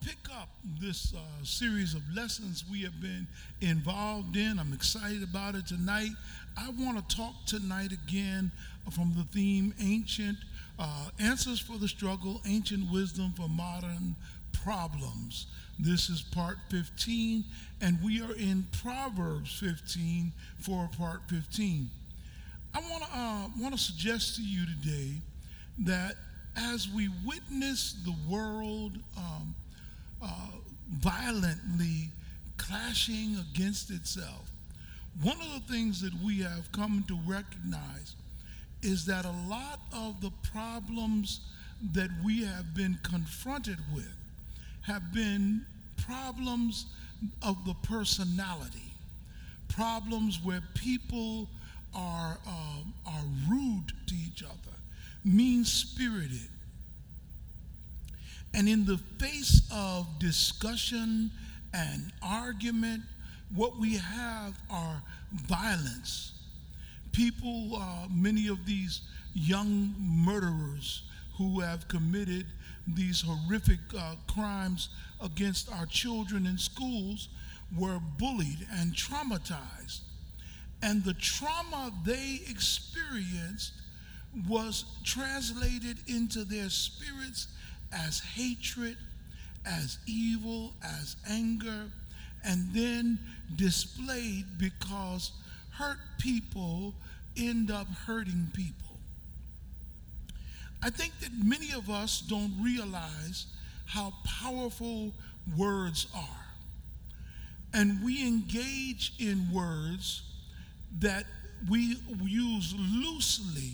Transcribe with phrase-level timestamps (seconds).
[0.00, 0.48] pick up
[0.80, 3.26] this uh, series of lessons we have been
[3.60, 4.58] involved in.
[4.58, 6.10] I'm excited about it tonight.
[6.56, 8.50] I want to talk tonight again
[8.90, 10.38] from the theme Ancient
[10.78, 14.14] uh, Answers for the Struggle, Ancient Wisdom for Modern
[14.52, 15.46] Problems.
[15.78, 17.44] This is part 15,
[17.80, 21.88] and we are in Proverbs 15 for part 15.
[22.74, 25.14] I want to uh, want to suggest to you today
[25.80, 26.16] that
[26.56, 29.54] as we witness the world um,
[30.22, 30.50] uh,
[30.90, 32.10] violently
[32.56, 34.50] clashing against itself,
[35.22, 38.14] one of the things that we have come to recognize
[38.82, 41.40] is that a lot of the problems
[41.92, 44.14] that we have been confronted with
[44.82, 45.64] have been
[46.06, 46.86] problems
[47.42, 48.92] of the personality,
[49.68, 51.48] problems where people
[51.94, 54.76] are, uh, are rude to each other,
[55.24, 56.48] mean spirited.
[58.54, 61.30] And in the face of discussion
[61.72, 63.02] and argument,
[63.54, 66.32] what we have are violence.
[67.12, 69.02] People, uh, many of these
[69.34, 71.02] young murderers
[71.36, 72.46] who have committed
[72.86, 74.88] these horrific uh, crimes
[75.22, 77.28] against our children in schools
[77.76, 80.00] were bullied and traumatized.
[80.82, 83.72] And the trauma they experienced
[84.48, 87.48] was translated into their spirits
[87.92, 88.96] as hatred,
[89.66, 91.90] as evil, as anger,
[92.44, 93.18] and then
[93.56, 95.32] displayed because
[95.70, 96.94] hurt people
[97.36, 98.96] end up hurting people.
[100.82, 103.46] I think that many of us don't realize
[103.86, 105.12] how powerful
[105.56, 106.46] words are.
[107.74, 110.22] And we engage in words
[111.00, 111.24] that
[111.68, 113.72] we use loosely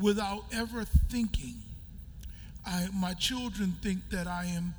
[0.00, 1.54] without ever thinking.
[2.66, 4.74] I, my children think that I am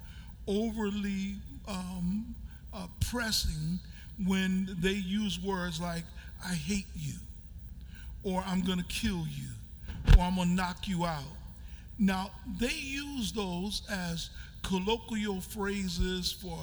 [0.47, 1.35] overly
[1.67, 2.35] um,
[2.73, 3.79] uh, pressing
[4.25, 6.03] when they use words like,
[6.43, 7.13] I hate you,
[8.23, 9.49] or I'm going to kill you,
[10.17, 11.23] or I'm going to knock you out.
[11.97, 14.29] Now, they use those as
[14.63, 16.57] colloquial phrases for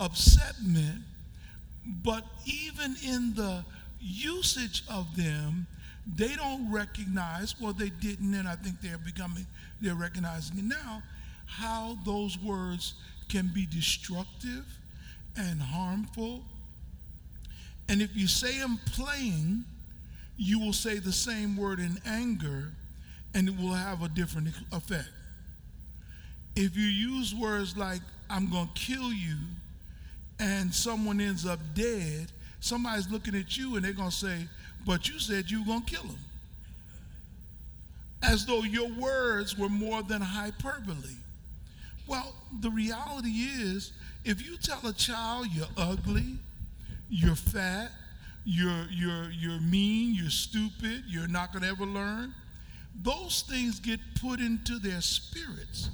[0.00, 1.02] upsetment,
[2.04, 3.64] but even in the
[4.00, 5.66] usage of them,
[6.06, 9.46] they don't recognize, well, they didn't, and I think they're becoming,
[9.80, 11.02] they're recognizing it now,
[11.46, 12.94] how those words
[13.28, 14.64] can be destructive
[15.36, 16.42] and harmful.
[17.88, 19.64] And if you say them playing,
[20.36, 22.72] you will say the same word in anger,
[23.34, 25.08] and it will have a different effect.
[26.56, 29.36] If you use words like, I'm going to kill you,
[30.38, 34.48] and someone ends up dead, somebody's looking at you and they're going to say,
[34.86, 36.18] but you said you were going to kill him.
[38.22, 41.16] As though your words were more than hyperbole.
[42.06, 43.92] Well, the reality is,
[44.24, 46.36] if you tell a child you're ugly,
[47.08, 47.90] you're fat,
[48.44, 52.34] you're, you're, you're mean, you're stupid, you're not going to ever learn,
[53.02, 55.90] those things get put into their spirits.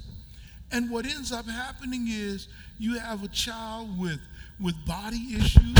[0.71, 2.47] And what ends up happening is
[2.77, 4.19] you have a child with,
[4.59, 5.75] with body issues,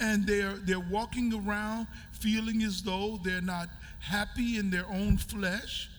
[0.00, 3.68] and they're, they're walking around feeling as though they're not
[4.00, 5.90] happy in their own flesh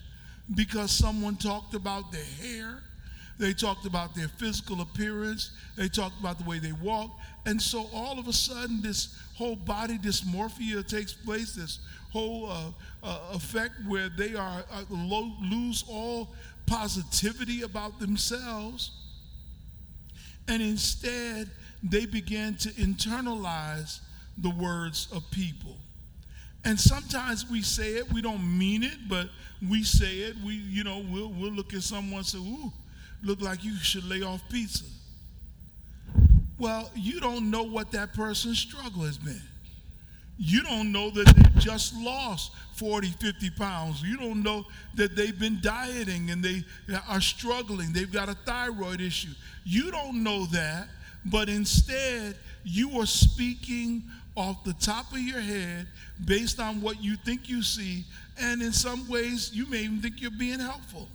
[0.56, 2.80] because someone talked about their hair.
[3.38, 5.52] They talked about their physical appearance.
[5.78, 7.12] They talked about the way they walk.
[7.46, 11.80] And so all of a sudden, this whole body dysmorphia takes place, this
[12.12, 12.72] whole uh,
[13.02, 16.34] uh, effect where they are uh, lo- lose all
[16.66, 18.92] positivity about themselves.
[20.50, 21.50] And instead,
[21.84, 24.00] they began to internalize
[24.38, 25.78] the words of people.
[26.66, 29.30] And sometimes we say it, we don't mean it, but
[29.68, 30.36] we say it.
[30.46, 32.72] We, you know, we'll, we'll look at someone and say, ooh,
[33.24, 34.86] look like you should lay off pizza.
[36.58, 39.42] Well, you don't know what that person's struggle has been.
[40.38, 44.02] You don't know that they just lost 40, 50 pounds.
[44.02, 46.64] You don't know that they've been dieting and they
[47.10, 47.92] are struggling.
[47.92, 49.34] They've got a thyroid issue.
[49.66, 50.88] You don't know that
[51.26, 54.04] but instead you are speaking
[54.36, 55.88] off the top of your head
[56.26, 58.04] based on what you think you see,
[58.40, 61.08] and in some ways you may even think you're being helpful.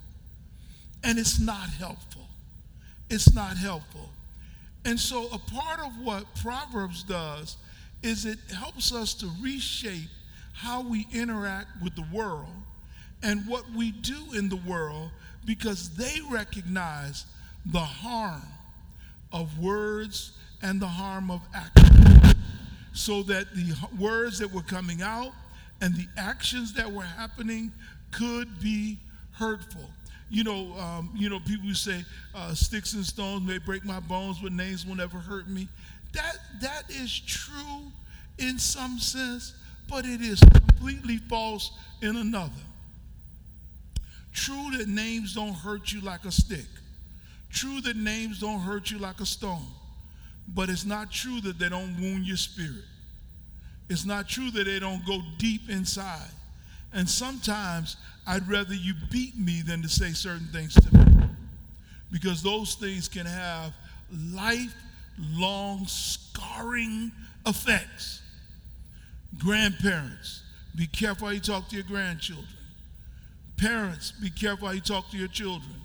[1.02, 2.26] And it's not helpful.
[3.10, 4.08] It's not helpful.
[4.84, 7.56] And so, a part of what Proverbs does
[8.02, 10.10] is it helps us to reshape
[10.52, 12.46] how we interact with the world
[13.22, 15.10] and what we do in the world
[15.46, 17.24] because they recognize
[17.66, 18.42] the harm
[19.34, 20.32] of words
[20.62, 22.34] and the harm of action.
[22.94, 25.32] So that the words that were coming out
[25.80, 27.72] and the actions that were happening
[28.12, 28.98] could be
[29.32, 29.90] hurtful.
[30.30, 32.04] you know, um, you know, people who say
[32.34, 35.68] uh, sticks and stones may break my bones, but names will never hurt me.
[36.12, 37.92] That that is true
[38.38, 39.54] in some sense,
[39.88, 42.52] but it is completely false in another.
[44.32, 46.66] True that names don't hurt you like a stick.
[47.54, 49.64] True that names don't hurt you like a stone.
[50.48, 52.84] But it's not true that they don't wound your spirit.
[53.88, 56.30] It's not true that they don't go deep inside.
[56.92, 57.96] And sometimes
[58.26, 61.28] I'd rather you beat me than to say certain things to me.
[62.10, 63.72] Because those things can have
[64.32, 67.12] lifelong scarring
[67.46, 68.20] effects.
[69.38, 70.42] Grandparents,
[70.76, 72.46] be careful how you talk to your grandchildren.
[73.56, 75.83] Parents, be careful how you talk to your children.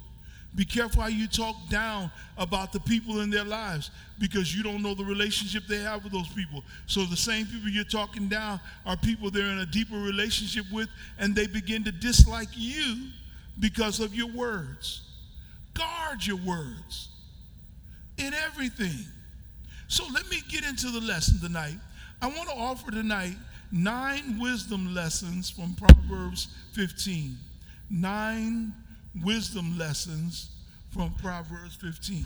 [0.55, 4.81] Be careful how you talk down about the people in their lives because you don't
[4.81, 6.63] know the relationship they have with those people.
[6.87, 10.89] So the same people you're talking down are people they're in a deeper relationship with
[11.19, 13.09] and they begin to dislike you
[13.59, 15.01] because of your words.
[15.75, 17.09] Guard your words
[18.17, 19.05] in everything.
[19.87, 21.77] So let me get into the lesson tonight.
[22.21, 23.35] I want to offer tonight
[23.71, 27.37] nine wisdom lessons from Proverbs 15.
[27.89, 28.73] Nine
[29.23, 30.49] wisdom lessons
[30.89, 32.25] from Proverbs 15.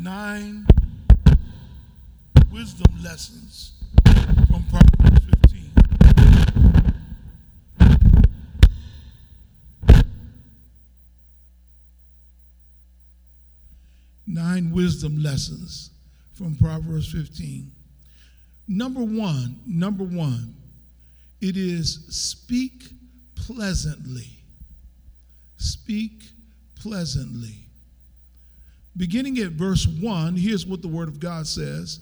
[0.00, 0.66] Nine
[2.52, 3.72] wisdom lessons
[4.50, 5.70] from Proverbs 15.
[14.26, 15.90] Nine wisdom lessons
[16.32, 17.72] from Proverbs 15.
[18.68, 20.54] Number one, number one,
[21.40, 22.84] it is speak
[23.34, 24.28] pleasantly.
[25.56, 26.22] Speak
[26.76, 27.68] pleasantly.
[28.96, 32.00] Beginning at verse 1, here's what the Word of God says.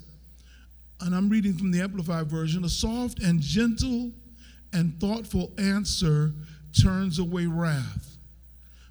[1.00, 4.10] And I'm reading from the Amplified Version A soft and gentle
[4.72, 6.32] and thoughtful answer
[6.82, 8.16] turns away wrath,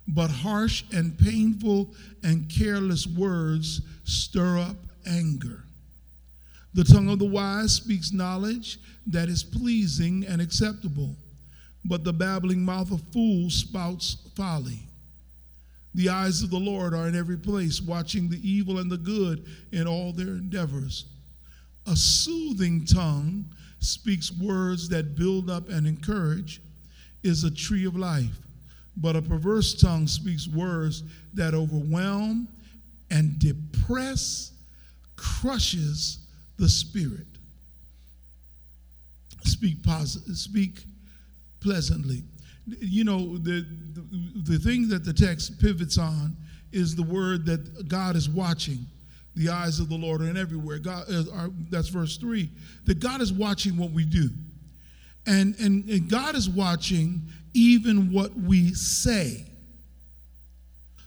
[0.08, 1.94] but harsh and painful
[2.24, 4.78] and careless words stir up
[5.08, 5.64] anger.
[6.76, 11.16] The tongue of the wise speaks knowledge that is pleasing and acceptable,
[11.86, 14.80] but the babbling mouth of fools spouts folly.
[15.94, 19.46] The eyes of the Lord are in every place, watching the evil and the good
[19.72, 21.06] in all their endeavors.
[21.88, 23.46] A soothing tongue
[23.80, 26.62] speaks words that build up and encourage,
[27.24, 28.38] is a tree of life.
[28.98, 31.04] But a perverse tongue speaks words
[31.36, 32.50] that overwhelm
[33.10, 34.52] and depress,
[35.16, 36.25] crushes,
[36.58, 37.28] the Spirit.
[39.44, 40.86] Speak positive, speak
[41.60, 42.24] pleasantly.
[42.80, 46.36] You know, the, the, the thing that the text pivots on
[46.72, 48.80] is the word that God is watching.
[49.36, 50.80] The eyes of the Lord are in everywhere.
[50.80, 52.50] God, uh, are, that's verse three.
[52.86, 54.30] That God is watching what we do,
[55.28, 57.22] and, and and God is watching
[57.54, 59.46] even what we say.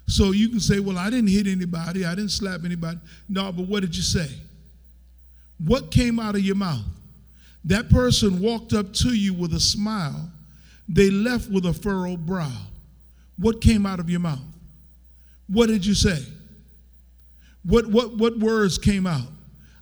[0.07, 2.05] So you can say, "Well, I didn't hit anybody.
[2.05, 2.99] I didn't slap anybody."
[3.31, 4.29] No, but what did you say?
[5.65, 6.85] What came out of your mouth?
[7.65, 10.31] That person walked up to you with a smile.
[10.89, 12.53] They left with a furrowed brow.
[13.37, 14.39] What came out of your mouth?
[15.49, 16.23] What did you say?
[17.65, 19.27] What, what, what words came out?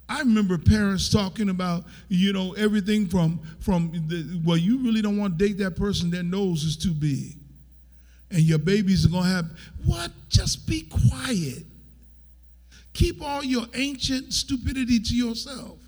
[0.08, 5.19] I remember parents talking about, you know, everything from, from the, well, you really don't
[5.19, 7.36] want to date that person, their nose is too big.
[8.31, 9.46] And your babies are going to have,
[9.84, 10.10] what?
[10.29, 11.65] Just be quiet.
[12.96, 15.79] Keep all your ancient stupidity to yourself.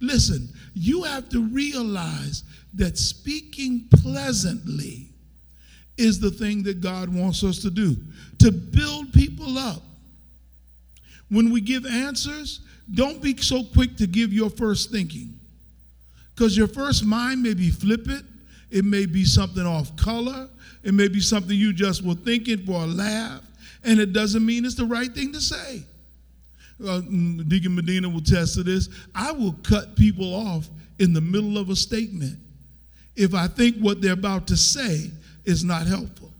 [0.00, 5.08] Listen, you have to realize that speaking pleasantly
[5.98, 7.96] is the thing that God wants us to do
[8.38, 9.82] to build people up.
[11.30, 12.60] When we give answers,
[12.94, 15.40] don't be so quick to give your first thinking.
[16.32, 18.24] Because your first mind may be flippant,
[18.70, 20.48] it may be something off color,
[20.84, 23.42] it may be something you just were thinking for a laugh,
[23.82, 25.82] and it doesn't mean it's the right thing to say
[26.80, 28.88] uh, mm, Deacon Medina will test to this.
[29.14, 30.68] I will cut people off
[30.98, 32.38] in the middle of a statement
[33.16, 35.10] if I think what they're about to say
[35.44, 36.30] is not helpful.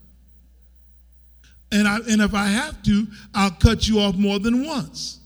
[1.72, 5.20] And, I, and if I have to, I'll cut you off more than once.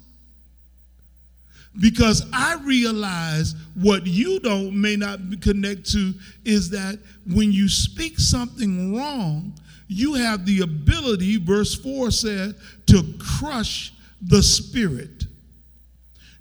[1.78, 6.12] Because I realize what you don't may not connect to
[6.44, 9.54] is that when you speak something wrong,
[9.86, 12.54] you have the ability, verse 4 said,
[12.86, 15.24] to crush the Spirit.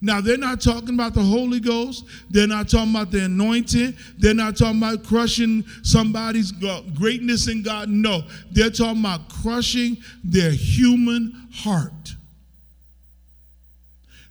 [0.01, 2.05] Now, they're not talking about the Holy Ghost.
[2.29, 3.97] They're not talking about the anointing.
[4.17, 7.89] They're not talking about crushing somebody's greatness in God.
[7.89, 12.15] No, they're talking about crushing their human heart.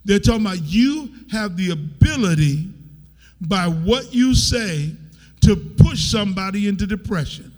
[0.07, 2.71] They're talking about you have the ability
[3.43, 4.93] by what you say
[5.43, 7.53] to push somebody into depression,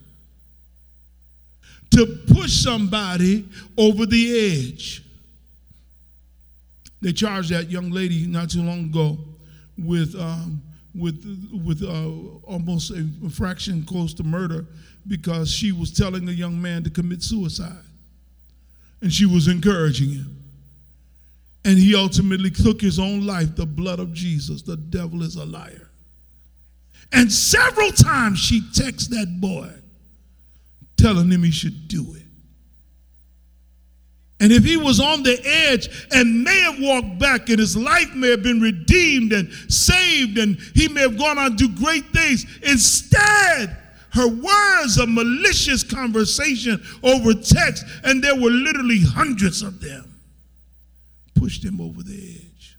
[1.93, 5.05] to push somebody over the edge.
[7.01, 9.19] They charged that young lady not too long ago
[9.79, 10.63] with um,
[10.95, 11.25] with
[11.65, 12.11] with uh,
[12.47, 14.67] almost a fraction close to murder
[15.07, 17.85] because she was telling a young man to commit suicide,
[19.01, 20.37] and she was encouraging him.
[21.65, 23.55] And he ultimately took his own life.
[23.55, 24.63] The blood of Jesus.
[24.63, 25.91] The devil is a liar.
[27.13, 29.71] And several times she texts that boy
[30.97, 32.23] telling him he should do it.
[34.41, 38.15] And if he was on the edge and may have walked back and his life
[38.15, 42.07] may have been redeemed and saved and he may have gone on to do great
[42.07, 43.77] things, instead,
[44.13, 50.19] her words of malicious conversation over text, and there were literally hundreds of them,
[51.35, 52.79] pushed him over the edge.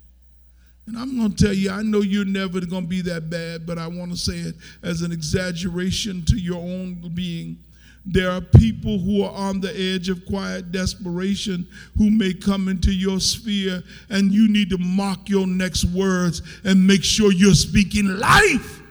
[0.87, 3.67] And I'm going to tell you, I know you're never going to be that bad,
[3.67, 7.59] but I want to say it as an exaggeration to your own being
[8.05, 11.67] there are people who are on the edge of quiet desperation
[11.97, 16.85] who may come into your sphere, and you need to mark your next words and
[16.85, 18.81] make sure you're speaking life.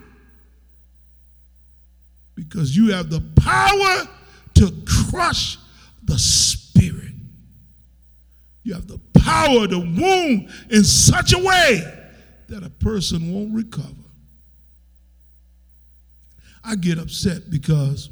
[2.37, 4.09] Because you have the power
[4.55, 5.59] to crush
[6.05, 7.13] the spirit.
[8.63, 11.83] You have the power to wound in such a way
[12.49, 13.87] that a person won't recover.
[16.63, 18.11] I get upset because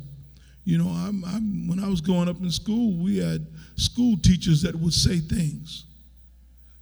[0.68, 3.46] you know, I'm, I'm, when I was growing up in school, we had
[3.76, 5.86] school teachers that would say things.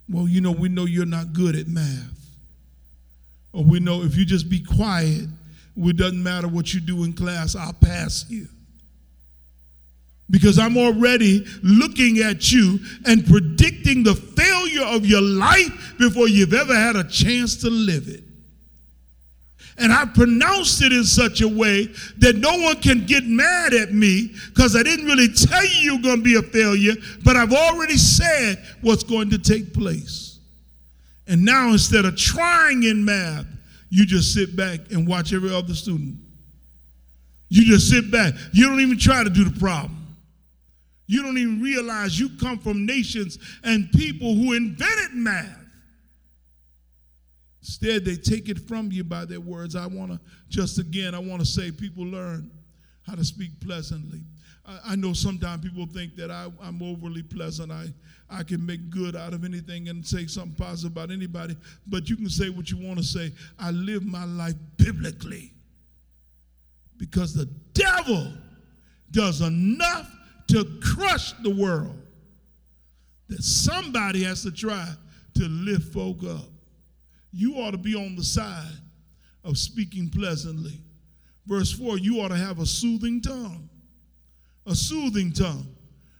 [0.08, 2.18] Well, you know, we know you're not good at math.
[3.52, 5.28] Or we know if you just be quiet,
[5.76, 8.48] it doesn't matter what you do in class, I'll pass you.
[10.28, 16.54] Because I'm already looking at you and predicting the failure of your life before you've
[16.54, 18.24] ever had a chance to live it.
[19.78, 23.92] And I pronounced it in such a way that no one can get mad at
[23.92, 27.52] me because I didn't really tell you you're going to be a failure, but I've
[27.52, 30.38] already said what's going to take place.
[31.26, 33.46] And now instead of trying in math,
[33.90, 36.16] you just sit back and watch every other student.
[37.48, 38.34] You just sit back.
[38.52, 40.16] You don't even try to do the problem.
[41.06, 45.65] You don't even realize you come from nations and people who invented math.
[47.66, 49.74] Instead, they take it from you by their words.
[49.74, 52.48] I want to, just again, I want to say people learn
[53.04, 54.20] how to speak pleasantly.
[54.64, 57.72] I, I know sometimes people think that I, am overly pleasant.
[57.72, 57.86] I,
[58.30, 61.56] I can make good out of anything and say something positive about anybody,
[61.88, 63.32] but you can say what you want to say.
[63.58, 65.52] I live my life biblically
[66.98, 68.32] because the devil
[69.10, 70.08] does enough
[70.50, 72.00] to crush the world
[73.26, 74.88] that somebody has to try
[75.34, 76.55] to lift folk up
[77.36, 78.80] you ought to be on the side
[79.44, 80.80] of speaking pleasantly.
[81.46, 83.68] Verse 4 you ought to have a soothing tongue.
[84.66, 85.68] A soothing tongue.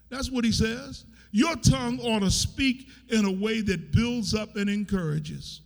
[0.08, 1.04] That's what he says.
[1.32, 5.62] Your tongue ought to speak in a way that builds up and encourages.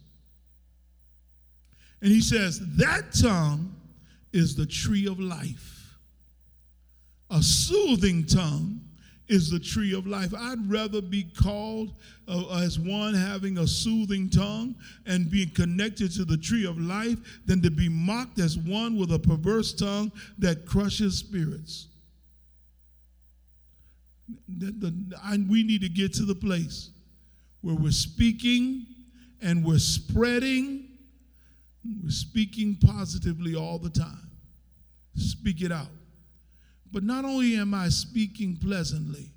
[2.03, 3.75] And he says, that tongue
[4.33, 5.99] is the tree of life.
[7.29, 8.81] A soothing tongue
[9.31, 10.35] is the tree of life.
[10.37, 11.95] I'd rather be called
[12.27, 14.75] uh, as one having a soothing tongue
[15.07, 19.13] and being connected to the tree of life than to be mocked as one with
[19.13, 21.87] a perverse tongue that crushes spirits.
[24.49, 26.91] The, the, I, we need to get to the place
[27.61, 28.85] where we're speaking
[29.41, 30.89] and we're spreading,
[32.03, 34.29] we're speaking positively all the time.
[35.15, 35.87] Speak it out.
[36.93, 39.31] But not only am I speaking pleasantly,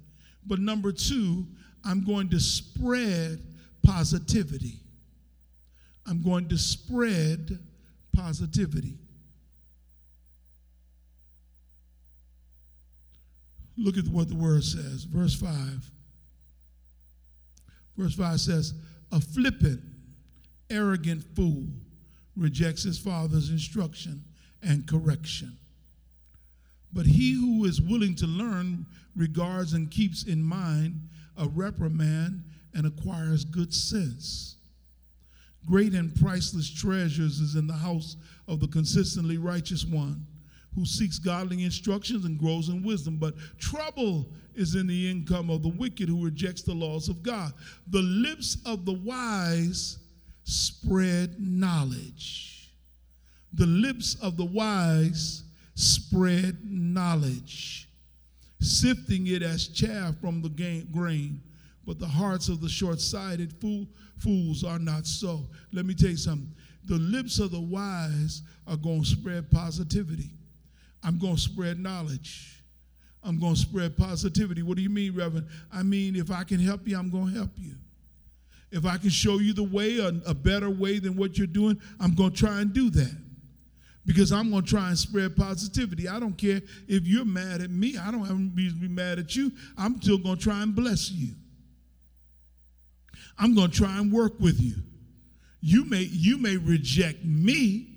[0.45, 1.45] but number two,
[1.83, 3.43] I'm going to spread
[3.83, 4.79] positivity.
[6.05, 7.59] I'm going to spread
[8.13, 8.97] positivity.
[13.77, 15.03] Look at what the word says.
[15.03, 15.89] Verse 5.
[17.97, 18.73] Verse 5 says,
[19.11, 19.81] A flippant,
[20.69, 21.65] arrogant fool
[22.35, 24.23] rejects his father's instruction
[24.61, 25.57] and correction.
[26.93, 28.85] But he who is willing to learn
[29.15, 31.01] regards and keeps in mind
[31.37, 34.57] a reprimand and acquires good sense.
[35.65, 40.25] Great and priceless treasures is in the house of the consistently righteous one
[40.75, 43.17] who seeks godly instructions and grows in wisdom.
[43.17, 47.53] But trouble is in the income of the wicked who rejects the laws of God.
[47.87, 49.99] The lips of the wise
[50.43, 52.71] spread knowledge.
[53.53, 55.43] The lips of the wise
[55.75, 57.89] spread knowledge,
[58.59, 60.49] sifting it as chaff from the
[60.91, 61.41] grain.
[61.85, 63.87] But the hearts of the short sighted fool,
[64.17, 65.47] fools are not so.
[65.73, 66.53] Let me tell you something.
[66.85, 70.31] the lips of the wise are going to spread positivity.
[71.03, 72.63] I'm going to spread knowledge.
[73.23, 74.63] I'm going to spread positivity.
[74.63, 75.47] What do you mean, Reverend?
[75.71, 77.75] I mean, if I can help you, I'm going to help you.
[78.71, 81.79] If I can show you the way, a, a better way than what you're doing,
[81.99, 83.15] I'm going to try and do that.
[84.05, 86.09] Because I'm going to try and spread positivity.
[86.09, 87.97] I don't care if you're mad at me.
[87.97, 89.51] I don't have reason to be mad at you.
[89.77, 91.33] I'm still going to try and bless you.
[93.37, 94.75] I'm going to try and work with you.
[95.65, 97.87] You may you may reject me,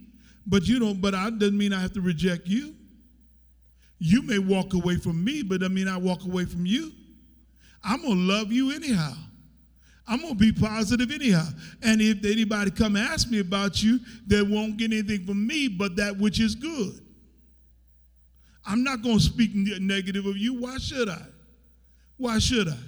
[0.46, 2.76] but you know, but I doesn't mean I have to reject you.
[3.98, 6.92] You may walk away from me, but I mean I walk away from you.
[7.82, 9.14] I'm gonna love you anyhow.
[10.08, 11.48] I'm gonna be positive anyhow.
[11.82, 15.96] And if anybody come ask me about you, they won't get anything from me but
[15.96, 17.00] that which is good.
[18.64, 20.60] I'm not gonna speak negative of you.
[20.60, 21.22] Why should I?
[22.16, 22.78] Why should I?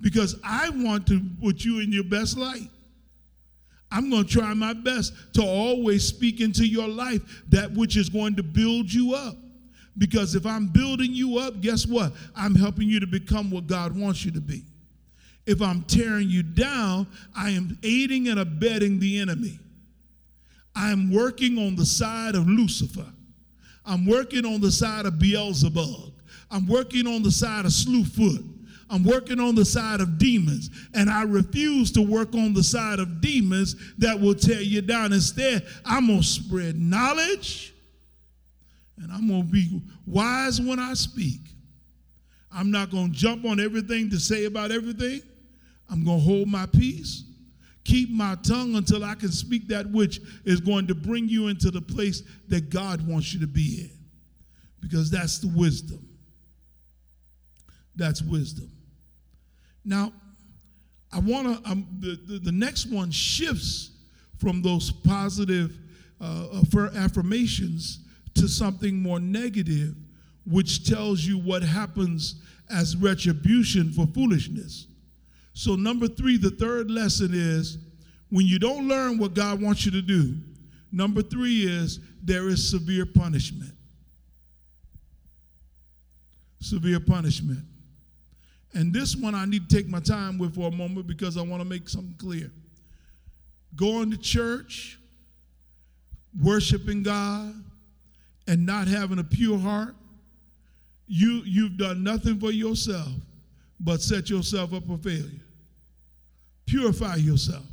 [0.00, 2.68] Because I want to put you in your best light.
[3.90, 8.08] I'm going to try my best to always speak into your life that which is
[8.08, 9.36] going to build you up.
[9.96, 12.12] Because if I'm building you up, guess what?
[12.34, 14.64] I'm helping you to become what God wants you to be.
[15.46, 19.60] If I'm tearing you down, I am aiding and abetting the enemy.
[20.74, 23.06] I am working on the side of Lucifer.
[23.84, 26.12] I'm working on the side of Beelzebub.
[26.50, 28.44] I'm working on the side of Slewfoot.
[28.88, 33.00] I'm working on the side of demons, and I refuse to work on the side
[33.00, 35.12] of demons that will tear you down.
[35.12, 37.74] Instead, I'm going to spread knowledge,
[38.98, 41.40] and I'm going to be wise when I speak.
[42.52, 45.20] I'm not going to jump on everything to say about everything.
[45.90, 47.24] I'm going to hold my peace,
[47.84, 51.70] keep my tongue until I can speak that which is going to bring you into
[51.70, 53.90] the place that God wants you to be in,
[54.80, 56.06] because that's the wisdom.
[57.94, 58.70] That's wisdom.
[59.84, 60.12] Now,
[61.12, 63.92] I want to, um, the, the, the, next one shifts
[64.38, 65.78] from those positive
[66.20, 66.62] uh,
[66.94, 68.00] affirmations
[68.34, 69.94] to something more negative,
[70.44, 74.88] which tells you what happens as retribution for foolishness.
[75.58, 77.78] So, number three, the third lesson is
[78.28, 80.36] when you don't learn what God wants you to do,
[80.92, 83.72] number three is there is severe punishment.
[86.60, 87.60] Severe punishment.
[88.74, 91.40] And this one I need to take my time with for a moment because I
[91.40, 92.52] want to make something clear.
[93.76, 94.98] Going to church,
[96.38, 97.54] worshiping God,
[98.46, 99.94] and not having a pure heart,
[101.06, 103.08] you, you've done nothing for yourself
[103.80, 105.45] but set yourself up for failure.
[106.66, 107.64] Purify yourself.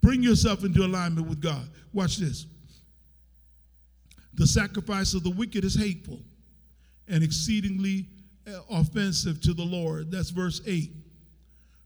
[0.00, 1.68] Bring yourself into alignment with God.
[1.92, 2.46] Watch this.
[4.34, 6.20] The sacrifice of the wicked is hateful
[7.08, 8.06] and exceedingly
[8.46, 10.10] uh, offensive to the Lord.
[10.10, 10.92] That's verse 8.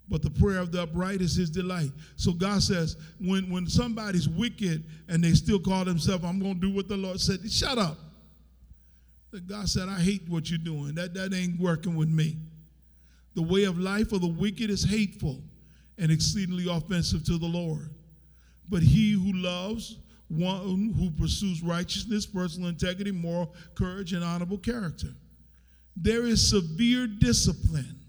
[0.08, 1.90] But the prayer of the upright is his delight.
[2.16, 6.60] So God says, when, when somebody's wicked and they still call themselves, I'm going to
[6.60, 7.96] do what the Lord said, shut up.
[9.46, 10.94] God said, I hate what you're doing.
[10.94, 12.36] That, that ain't working with me.
[13.34, 15.40] The way of life of the wicked is hateful
[16.02, 17.88] and exceedingly offensive to the Lord.
[18.68, 19.96] But he who loves,
[20.28, 25.14] one who pursues righteousness, personal integrity, moral courage, and honorable character
[25.96, 28.00] there is severe discipline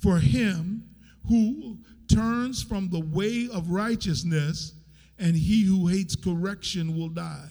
[0.00, 0.84] for him
[1.28, 1.78] who
[2.12, 4.74] turns from the way of righteousness,
[5.18, 7.48] and he who hates correction will die.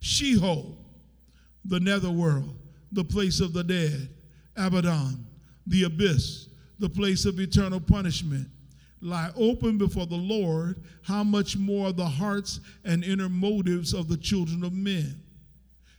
[0.00, 0.78] Sheol,
[1.64, 2.56] the netherworld,
[2.90, 4.08] the place of the dead,
[4.56, 5.26] Abaddon,
[5.66, 6.47] the abyss,
[6.78, 8.48] the place of eternal punishment,
[9.00, 14.16] lie open before the Lord, how much more the hearts and inner motives of the
[14.16, 15.22] children of men.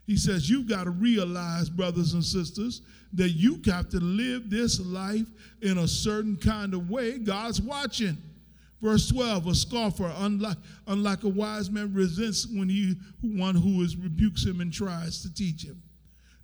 [0.05, 2.81] He says, You've got to realize, brothers and sisters,
[3.13, 5.27] that you have to live this life
[5.61, 7.19] in a certain kind of way.
[7.19, 8.17] God's watching.
[8.81, 13.97] Verse 12, a scoffer, unlike, unlike a wise man, resents when he one who is
[13.97, 15.81] rebukes him and tries to teach him.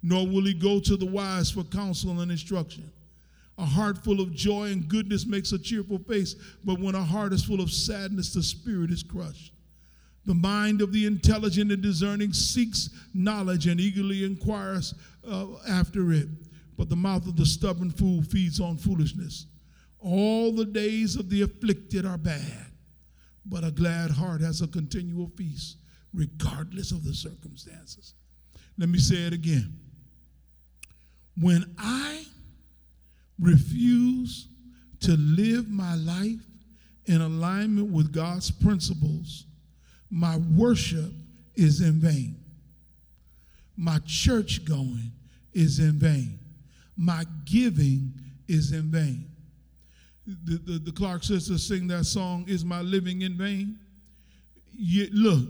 [0.03, 2.91] Nor will he go to the wise for counsel and instruction.
[3.57, 7.31] A heart full of joy and goodness makes a cheerful face, but when a heart
[7.31, 9.53] is full of sadness, the spirit is crushed.
[10.25, 14.95] The mind of the intelligent and discerning seeks knowledge and eagerly inquires
[15.27, 16.27] uh, after it.
[16.77, 19.45] But the mouth of the stubborn fool feeds on foolishness.
[19.99, 22.67] All the days of the afflicted are bad,
[23.45, 25.77] but a glad heart has a continual feast,
[26.13, 28.13] regardless of the circumstances.
[28.77, 29.79] Let me say it again.
[31.37, 32.25] When I
[33.39, 34.47] refuse
[35.01, 36.39] to live my life
[37.05, 39.45] in alignment with God's principles,
[40.09, 41.11] my worship
[41.55, 42.37] is in vain.
[43.77, 45.11] My church going
[45.53, 46.39] is in vain.
[46.97, 48.13] My giving
[48.47, 49.29] is in vain.
[50.25, 53.77] The, the, the Clark sisters sing that song, Is My Living in Vain?
[54.77, 55.47] you, look,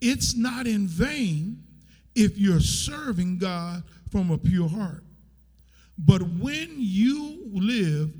[0.00, 1.62] it's not in vain
[2.14, 5.04] if you're serving God from a pure heart.
[5.98, 8.12] But when you live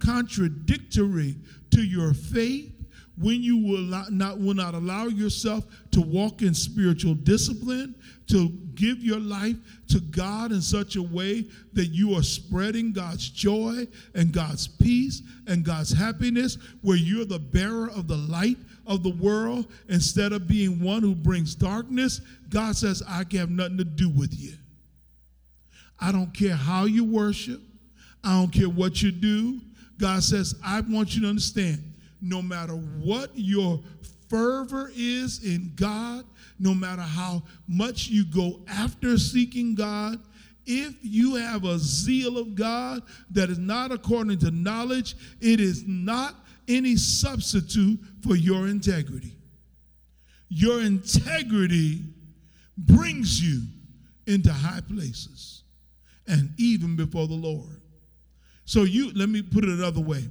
[0.00, 1.36] contradictory
[1.70, 2.72] to your faith,
[3.18, 7.94] when you will not, not, will not allow yourself to walk in spiritual discipline,
[8.26, 9.56] to give your life
[9.88, 15.22] to God in such a way that you are spreading God's joy and God's peace
[15.46, 20.46] and God's happiness, where you're the bearer of the light of the world instead of
[20.46, 24.54] being one who brings darkness, God says, I can have nothing to do with you.
[25.98, 27.60] I don't care how you worship,
[28.22, 29.60] I don't care what you do.
[29.98, 31.82] God says, I want you to understand
[32.20, 33.80] no matter what your
[34.28, 36.24] fervor is in God,
[36.58, 40.18] no matter how much you go after seeking God,
[40.66, 45.84] if you have a zeal of God that is not according to knowledge, it is
[45.86, 46.34] not
[46.68, 49.36] any substitute for your integrity.
[50.48, 52.02] Your integrity
[52.76, 53.62] brings you
[54.26, 55.62] into high places
[56.26, 57.80] and even before the Lord.
[58.64, 60.28] So you let me put it another way.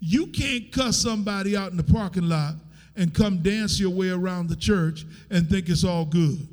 [0.00, 2.54] You can't cuss somebody out in the parking lot
[2.96, 6.46] and come dance your way around the church and think it's all good.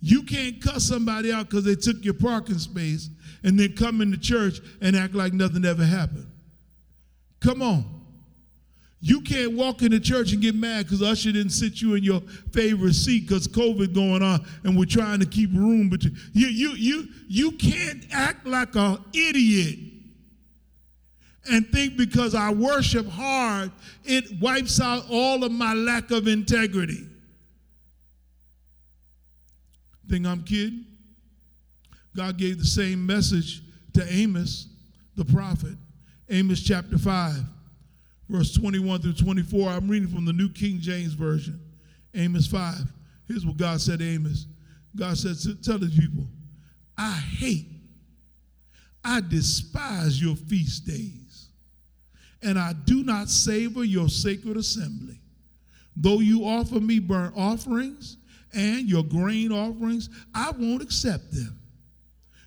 [0.00, 3.08] You can't cuss somebody out because they took your parking space
[3.44, 6.26] and then come into church and act like nothing ever happened.
[7.40, 8.01] Come on.
[9.04, 12.20] You can't walk into church and get mad because usher didn't sit you in your
[12.52, 16.46] favorite seat because COVID going on and we're trying to keep room between you.
[16.46, 19.76] You you you can't act like an idiot
[21.50, 23.72] and think because I worship hard,
[24.04, 27.08] it wipes out all of my lack of integrity.
[30.08, 30.84] Think I'm kidding?
[32.14, 33.62] God gave the same message
[33.94, 34.68] to Amos,
[35.16, 35.74] the prophet.
[36.28, 37.34] Amos chapter 5,
[38.32, 39.68] verse 21 through 24.
[39.68, 41.60] I'm reading from the New King James Version.
[42.14, 42.76] Amos 5.
[43.28, 44.46] Here's what God said to Amos
[44.96, 46.26] God said, Tell the people,
[46.96, 47.66] I hate,
[49.04, 51.48] I despise your feast days
[52.42, 55.20] and I do not savor your sacred assembly.
[55.96, 58.16] Though you offer me burnt offerings
[58.54, 61.58] and your grain offerings, I won't accept them.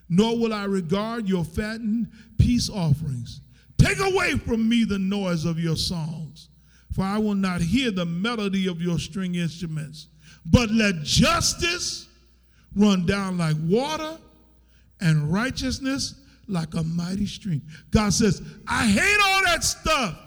[0.09, 3.41] Nor will I regard your fattened peace offerings.
[3.85, 6.49] Take away from me the noise of your songs,
[6.91, 10.07] for I will not hear the melody of your string instruments.
[10.43, 12.07] But let justice
[12.75, 14.17] run down like water
[15.01, 16.15] and righteousness
[16.47, 17.61] like a mighty stream.
[17.91, 20.17] God says, I hate all that stuff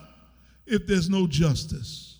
[0.66, 2.18] if there's no justice.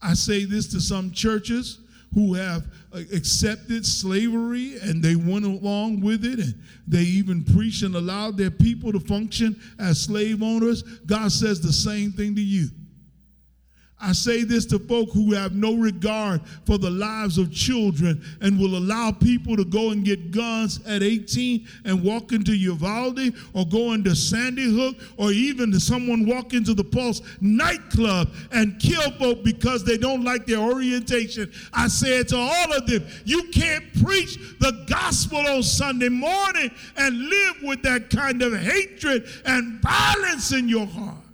[0.00, 1.80] I say this to some churches
[2.14, 6.54] who have uh, accepted slavery and they went along with it and
[6.88, 10.82] they even preached and allowed their people to function as slave owners.
[10.82, 12.68] God says the same thing to you.
[14.02, 18.58] I say this to folk who have no regard for the lives of children and
[18.58, 23.66] will allow people to go and get guns at 18 and walk into Uvalde or
[23.66, 29.10] go into Sandy Hook or even to someone walk into the Pulse nightclub and kill
[29.12, 31.52] folk because they don't like their orientation.
[31.72, 33.06] I say it to all of them.
[33.26, 39.26] You can't preach the gospel on Sunday morning and live with that kind of hatred
[39.44, 41.29] and violence in your heart.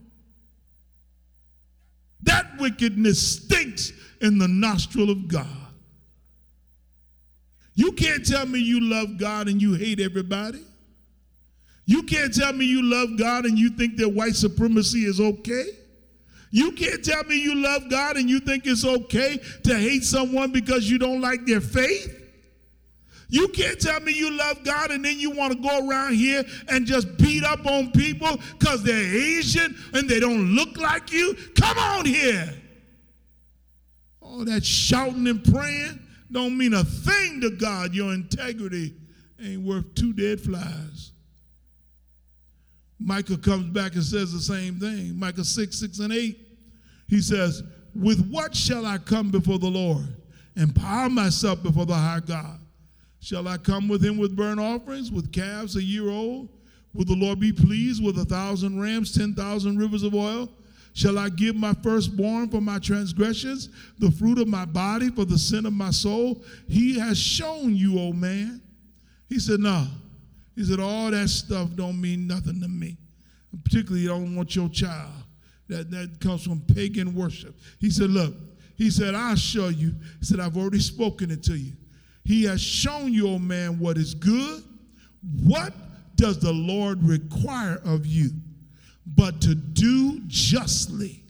[2.26, 5.46] That wickedness stinks in the nostril of God.
[7.74, 10.64] You can't tell me you love God and you hate everybody.
[11.84, 15.66] You can't tell me you love God and you think that white supremacy is okay.
[16.50, 20.52] You can't tell me you love God and you think it's okay to hate someone
[20.52, 22.25] because you don't like their faith.
[23.28, 26.44] You can't tell me you love God and then you want to go around here
[26.68, 31.36] and just beat up on people because they're Asian and they don't look like you.
[31.56, 32.54] Come on here.
[34.20, 37.94] All that shouting and praying don't mean a thing to God.
[37.94, 38.94] Your integrity
[39.42, 41.12] ain't worth two dead flies.
[42.98, 45.18] Micah comes back and says the same thing.
[45.18, 46.38] Micah 6, 6, and 8.
[47.08, 47.62] He says,
[47.94, 50.06] With what shall I come before the Lord
[50.56, 52.60] and bow myself before the high God?
[53.26, 56.48] Shall I come with him with burnt offerings, with calves a year old?
[56.94, 60.48] Will the Lord be pleased with a thousand rams, ten thousand rivers of oil?
[60.92, 65.36] Shall I give my firstborn for my transgressions, the fruit of my body for the
[65.36, 66.44] sin of my soul?
[66.68, 68.62] He has shown you, old man.
[69.28, 69.88] He said, No.
[70.54, 72.96] He said, All that stuff don't mean nothing to me.
[73.64, 75.10] Particularly, you don't want your child.
[75.66, 77.56] That, that comes from pagan worship.
[77.80, 78.34] He said, Look,
[78.76, 79.96] he said, I'll show you.
[80.20, 81.72] He said, I've already spoken it to you.
[82.26, 84.64] He has shown you, O man, what is good.
[85.44, 85.72] What
[86.16, 88.30] does the Lord require of you?
[89.06, 91.22] But to do justly,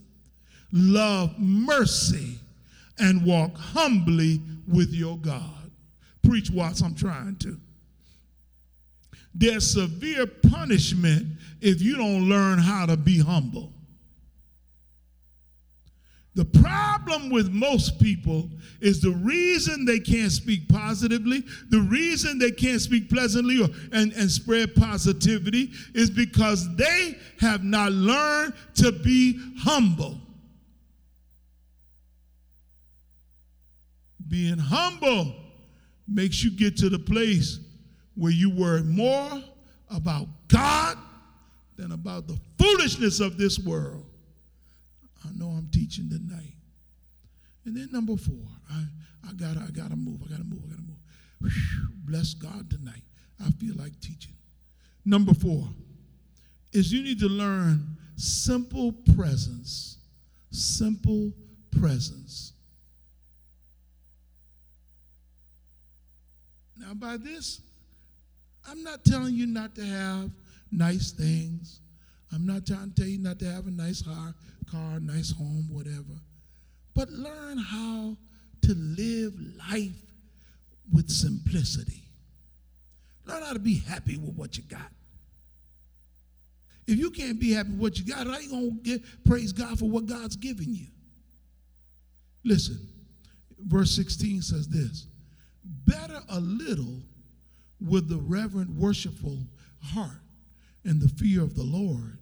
[0.72, 2.38] love mercy,
[2.98, 5.70] and walk humbly with your God.
[6.22, 7.61] Preach, Watts, I'm trying to.
[9.35, 11.26] There's severe punishment
[11.61, 13.70] if you don't learn how to be humble.
[16.37, 18.51] The problem with most people
[18.83, 24.12] is the reason they can't speak positively, the reason they can't speak pleasantly or, and,
[24.12, 30.20] and spread positivity is because they have not learned to be humble.
[34.29, 35.35] Being humble
[36.07, 37.61] makes you get to the place
[38.14, 39.42] where you worry more
[39.90, 40.99] about God
[41.77, 44.05] than about the foolishness of this world.
[45.26, 46.54] I know I'm teaching tonight.
[47.64, 48.84] And then number four, I,
[49.28, 50.96] I gotta, I gotta move, I gotta move, I gotta move.
[51.40, 53.02] Whew, bless God tonight.
[53.44, 54.34] I feel like teaching.
[55.04, 55.68] Number four
[56.72, 59.98] is you need to learn simple presence.
[60.50, 61.32] Simple
[61.80, 62.52] presence.
[66.78, 67.60] Now, by this,
[68.68, 70.30] I'm not telling you not to have
[70.70, 71.80] nice things.
[72.32, 74.34] I'm not trying to tell you not to have a nice car,
[74.70, 76.20] car, nice home, whatever.
[76.94, 78.16] But learn how
[78.62, 79.35] to live
[79.70, 79.92] life
[80.92, 82.02] with simplicity.
[83.26, 84.90] Learn how to be happy with what you got.
[86.87, 89.79] If you can't be happy with what you got, how you gonna get praise God
[89.79, 90.87] for what God's given you?
[92.44, 92.79] Listen,
[93.59, 95.07] verse 16 says this
[95.64, 97.02] better a little
[97.81, 99.38] with the reverent, worshipful
[99.83, 100.22] heart
[100.85, 102.18] and the fear of the Lord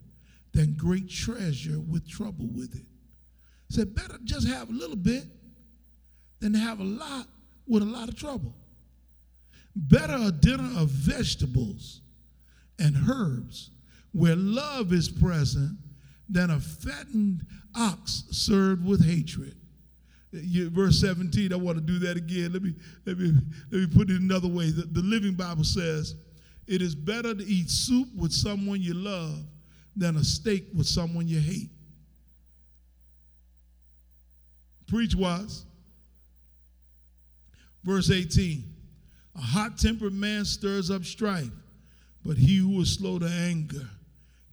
[0.54, 2.86] than great treasure with trouble with it.
[3.68, 5.24] Said, better just have a little bit
[6.40, 7.26] than have a lot
[7.66, 8.54] with a lot of trouble.
[9.74, 12.00] Better a dinner of vegetables
[12.78, 13.70] and herbs
[14.12, 15.76] where love is present
[16.28, 19.56] than a fattened ox served with hatred.
[20.32, 22.52] Verse 17, I want to do that again.
[22.52, 22.74] Let me,
[23.06, 23.32] let me,
[23.70, 24.70] let me put it another way.
[24.70, 26.14] The, the Living Bible says,
[26.66, 29.44] It is better to eat soup with someone you love
[29.96, 31.70] than a steak with someone you hate.
[34.86, 35.64] Preach wise.
[37.82, 38.64] Verse 18
[39.36, 41.50] A hot tempered man stirs up strife,
[42.24, 43.88] but he who is slow to anger,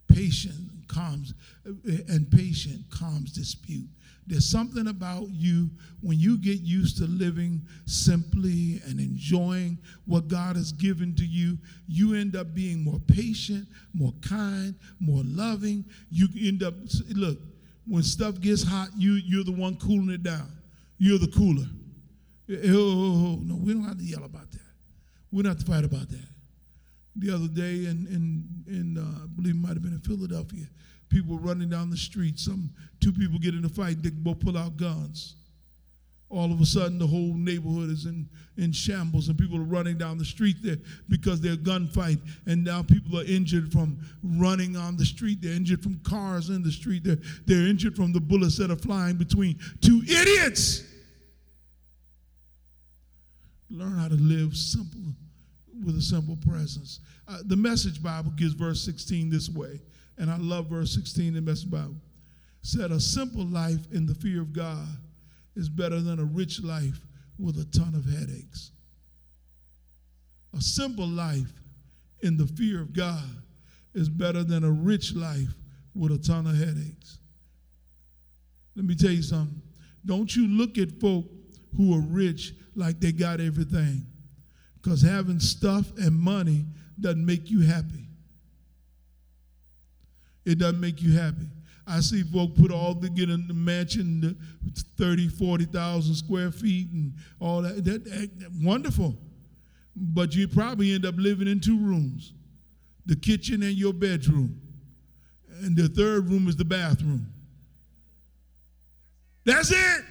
[0.07, 3.87] patient, calms, and patient calms dispute.
[4.31, 10.55] There's something about you when you get used to living simply and enjoying what God
[10.55, 11.57] has given to you,
[11.89, 15.83] you end up being more patient, more kind, more loving.
[16.09, 16.75] You end up,
[17.09, 17.39] look,
[17.85, 20.49] when stuff gets hot, you, you're the one cooling it down.
[20.97, 21.67] You're the cooler.
[22.73, 24.61] Oh, no, we don't have to yell about that.
[25.29, 26.27] We don't have to fight about that.
[27.17, 30.67] The other day, in, in, in uh, I believe it might have been in Philadelphia,
[31.11, 32.39] people running down the street.
[32.39, 35.35] Some two people get in a fight, they both pull out guns.
[36.29, 38.25] All of a sudden, the whole neighborhood is in,
[38.57, 40.77] in shambles, and people are running down the street there
[41.09, 42.21] because they're gunfight.
[42.47, 45.39] And now people are injured from running on the street.
[45.41, 47.03] They're injured from cars in the street.
[47.03, 50.85] They're, they're injured from the bullets that are flying between two idiots.
[53.69, 55.01] Learn how to live simple
[55.85, 57.01] with a simple presence.
[57.27, 59.81] Uh, the Message Bible gives verse 16 this way
[60.21, 61.95] and I love verse 16 in the Message Bible.
[62.61, 64.87] Said, A simple life in the fear of God
[65.55, 66.99] is better than a rich life
[67.39, 68.69] with a ton of headaches.
[70.55, 71.51] A simple life
[72.21, 73.23] in the fear of God
[73.95, 75.55] is better than a rich life
[75.95, 77.17] with a ton of headaches.
[78.75, 79.59] Let me tell you something.
[80.05, 81.25] Don't you look at folk
[81.75, 84.05] who are rich like they got everything.
[84.75, 86.65] Because having stuff and money
[86.99, 88.10] doesn't make you happy
[90.45, 91.47] it doesn't make you happy.
[91.87, 94.35] I see folk put all the get in the mansion, the
[94.97, 97.83] 30, 40,000 square feet and all that.
[97.83, 98.51] That, that, that.
[98.61, 99.15] Wonderful.
[99.95, 102.33] But you probably end up living in two rooms
[103.05, 104.61] the kitchen and your bedroom.
[105.63, 107.27] And the third room is the bathroom.
[109.43, 110.05] That's it.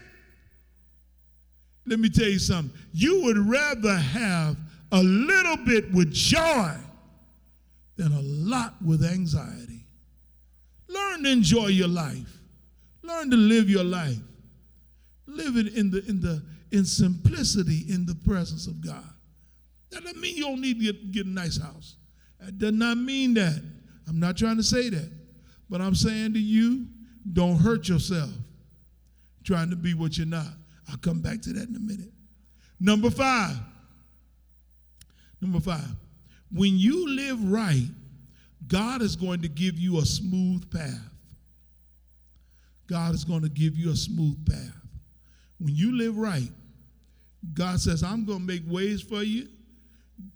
[1.87, 2.77] Let me tell you something.
[2.93, 4.57] You would rather have
[4.93, 6.75] a little bit with joy
[7.97, 9.80] than a lot with anxiety.
[10.93, 12.39] Learn to enjoy your life.
[13.03, 14.19] Learn to live your life.
[15.27, 19.09] Live it in the in the in simplicity in the presence of God.
[19.91, 21.97] That doesn't mean you don't need to get, get a nice house.
[22.41, 23.63] That does not mean that.
[24.09, 25.11] I'm not trying to say that.
[25.69, 26.87] But I'm saying to you,
[27.33, 28.31] don't hurt yourself
[29.45, 30.49] trying to be what you're not.
[30.89, 32.13] I'll come back to that in a minute.
[32.79, 33.57] Number five.
[35.41, 35.89] Number five.
[36.53, 37.87] When you live right,
[38.71, 41.11] God is going to give you a smooth path.
[42.87, 44.77] God is going to give you a smooth path.
[45.59, 46.49] When you live right,
[47.53, 49.49] God says, I'm going to make ways for you.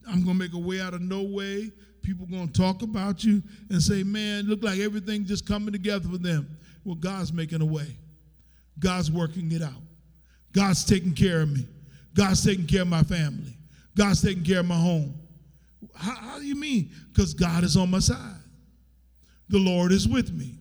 [0.09, 1.71] I'm going to make a way out of no way.
[2.03, 6.09] People going to talk about you and say, man, look like everything just coming together
[6.09, 6.59] for them.
[6.85, 7.97] Well, God's making a way.
[8.79, 9.83] God's working it out.
[10.53, 11.67] God's taking care of me.
[12.15, 13.57] God's taking care of my family.
[13.97, 15.15] God's taking care of my home.
[15.95, 16.91] How, how do you mean?
[17.13, 18.41] Because God is on my side.
[19.49, 20.59] The Lord is with me.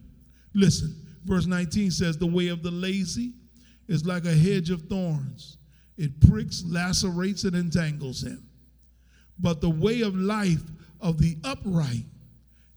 [0.54, 3.34] Listen, verse 19 says, The way of the lazy
[3.88, 5.58] is like a hedge of thorns,
[5.98, 8.48] it pricks, lacerates, and entangles him.
[9.40, 10.64] But the way of life
[11.02, 12.06] of the upright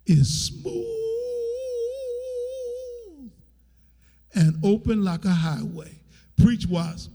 [0.07, 0.97] is smooth
[4.35, 5.99] and open like a highway.
[6.37, 7.09] Preach was.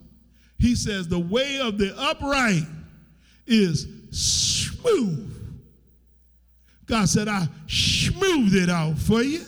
[0.58, 2.65] He says, The way of the upright
[3.47, 5.31] is smooth.
[6.91, 9.45] God said, I smooth it out for you.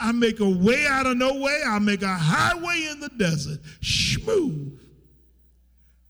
[0.00, 1.60] I make a way out of no way.
[1.66, 3.60] I make a highway in the desert.
[3.82, 4.80] Smooth.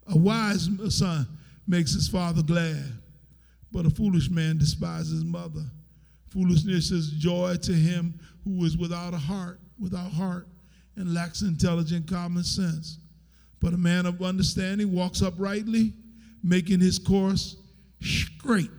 [0.07, 1.27] A wise son
[1.66, 2.85] makes his father glad,
[3.73, 5.64] but a foolish man despises mother.
[6.29, 8.14] Foolishness is joy to him
[8.45, 10.47] who is without a heart, without heart,
[10.95, 12.99] and lacks intelligent common sense.
[13.59, 15.93] But a man of understanding walks uprightly,
[16.45, 17.57] making his course
[18.01, 18.71] straight,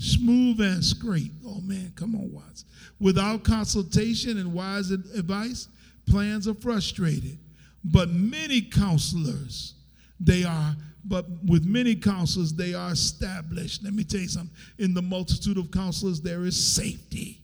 [0.00, 1.30] smooth and straight.
[1.46, 2.64] Oh man, come on, Watts.
[2.98, 5.68] Without consultation and wise advice,
[6.08, 7.38] plans are frustrated.
[7.84, 9.74] But many counselors,
[10.18, 13.84] they are, but with many counselors, they are established.
[13.84, 14.54] Let me tell you something.
[14.78, 17.40] In the multitude of counselors, there is safety.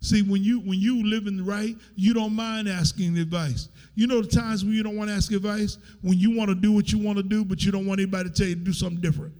[0.00, 3.68] See, when you when you living right, you don't mind asking advice.
[3.94, 5.78] You know the times when you don't want to ask advice?
[6.02, 8.30] When you want to do what you want to do, but you don't want anybody
[8.30, 9.34] to tell you to do something different.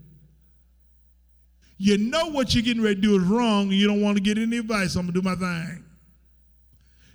[1.79, 4.23] You know what you're getting ready to do is wrong, and you don't want to
[4.23, 4.97] get any advice.
[4.97, 5.85] I'm gonna do my thing.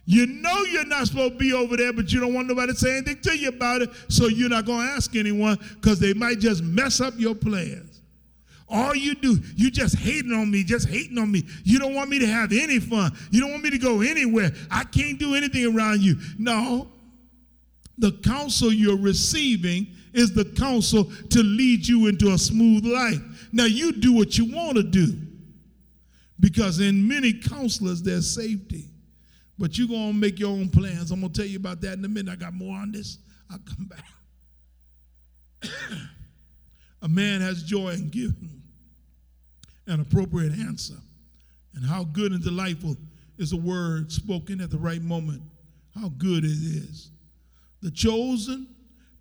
[0.06, 2.80] You know you're not supposed to be over there, but you don't want nobody to
[2.80, 6.40] say anything to you about it, so you're not gonna ask anyone because they might
[6.40, 8.02] just mess up your plans.
[8.70, 11.44] All you do, you just hating on me, just hating on me.
[11.64, 13.12] You don't want me to have any fun.
[13.30, 14.52] You don't want me to go anywhere.
[14.72, 16.16] I can't do anything around you.
[16.38, 16.88] No.
[18.00, 23.22] The counsel you're receiving is the counsel to lead you into a smooth life.
[23.54, 25.16] Now you do what you want to do.
[26.40, 28.90] Because in many counselors, there's safety.
[29.58, 31.12] But you're going to make your own plans.
[31.12, 32.32] I'm going to tell you about that in a minute.
[32.32, 33.20] I got more on this.
[33.50, 34.04] I'll come back.
[37.02, 38.64] a man has joy in giving
[39.88, 40.98] an appropriate answer.
[41.76, 42.98] And how good and delightful
[43.38, 45.44] is a word spoken at the right moment.
[45.96, 47.12] How good it is.
[47.82, 48.68] The chosen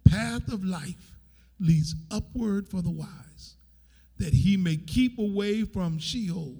[0.08, 1.16] path of life
[1.60, 3.08] leads upward for the wise,
[4.22, 6.54] that he may keep away from Sheol,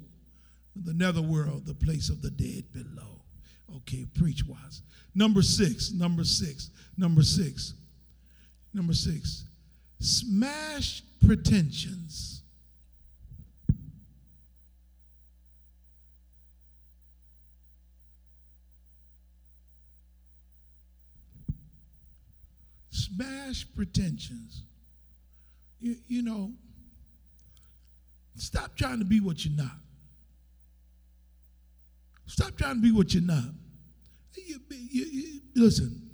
[0.75, 3.21] the netherworld, the place of the dead below.
[3.77, 4.83] Okay, preach wise.
[5.15, 7.75] Number six, number six, number six,
[8.75, 9.45] number six.
[10.01, 12.43] Smash pretensions.
[22.91, 24.65] Smash pretensions.
[25.79, 26.51] You, you know,
[28.37, 29.77] stop trying to be what you're not.
[32.27, 33.45] Stop trying to be what you're not.
[34.35, 36.11] You, you, listen,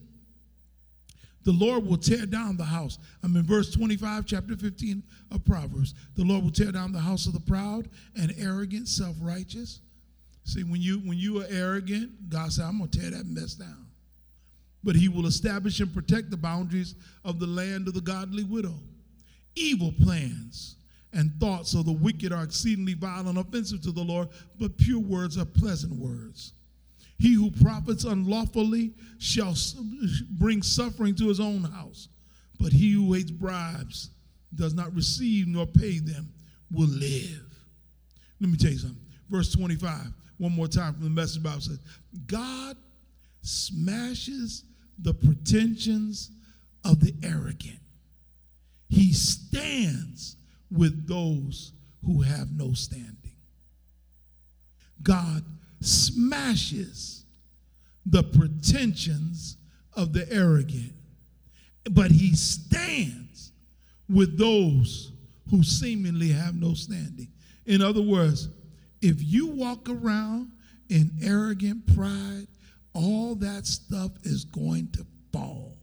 [1.45, 2.99] the Lord will tear down the house.
[3.23, 5.95] I'm in verse 25, chapter 15 of Proverbs.
[6.17, 9.81] The Lord will tear down the house of the proud and arrogant, self-righteous.
[10.45, 13.87] See, when you when you are arrogant, God said, I'm gonna tear that mess down.
[14.83, 18.75] But he will establish and protect the boundaries of the land of the godly widow.
[19.55, 20.77] Evil plans
[21.13, 25.01] and thoughts of the wicked are exceedingly vile and offensive to the Lord, but pure
[25.01, 26.53] words are pleasant words.
[27.19, 29.55] He who profits unlawfully shall
[30.39, 32.09] bring suffering to his own house,
[32.61, 34.11] but he who hates bribes,
[34.55, 36.33] does not receive nor pay them,
[36.71, 37.45] will live.
[38.41, 39.01] Let me tell you something.
[39.29, 41.81] Verse 25, one more time from the message Bible says,
[42.27, 42.77] God
[43.43, 44.65] smashes
[44.99, 46.31] the pretensions
[46.85, 47.81] of the arrogant.
[48.89, 50.37] He stands
[50.71, 51.73] with those
[52.05, 53.15] who have no standing.
[55.03, 55.45] God
[55.81, 57.25] smashes
[58.05, 59.57] the pretensions
[59.95, 60.93] of the arrogant,
[61.91, 63.53] but he stands
[64.09, 65.13] with those
[65.51, 67.29] who seemingly have no standing.
[67.67, 68.49] In other words,
[69.01, 70.53] if you walk around
[70.89, 72.47] in arrogant pride,
[72.95, 75.78] all that stuff is going to fall.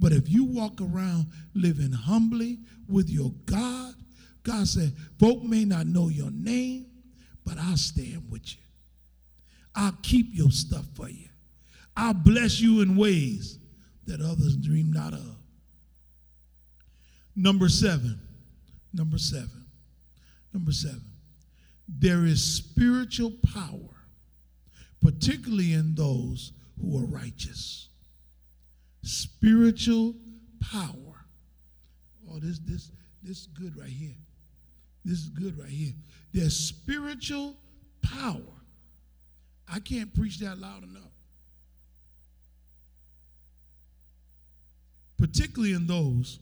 [0.00, 3.94] But if you walk around living humbly with your God,
[4.42, 6.86] God said, folk may not know your name,
[7.44, 8.62] but I'll stand with you.
[9.74, 11.28] I'll keep your stuff for you.
[11.96, 13.58] I'll bless you in ways
[14.06, 15.36] that others dream not of.
[17.36, 18.18] Number seven,
[18.94, 19.66] number seven,
[20.54, 21.04] number seven.
[21.86, 24.06] There is spiritual power,
[25.02, 27.89] particularly in those who are righteous.
[29.02, 30.14] Spiritual
[30.60, 31.24] power.
[32.30, 32.90] Oh, this this
[33.22, 34.16] this is good right here.
[35.04, 35.92] This is good right here.
[36.32, 37.56] There's spiritual
[38.02, 38.40] power.
[39.72, 41.02] I can't preach that loud enough.
[45.18, 46.38] Particularly in those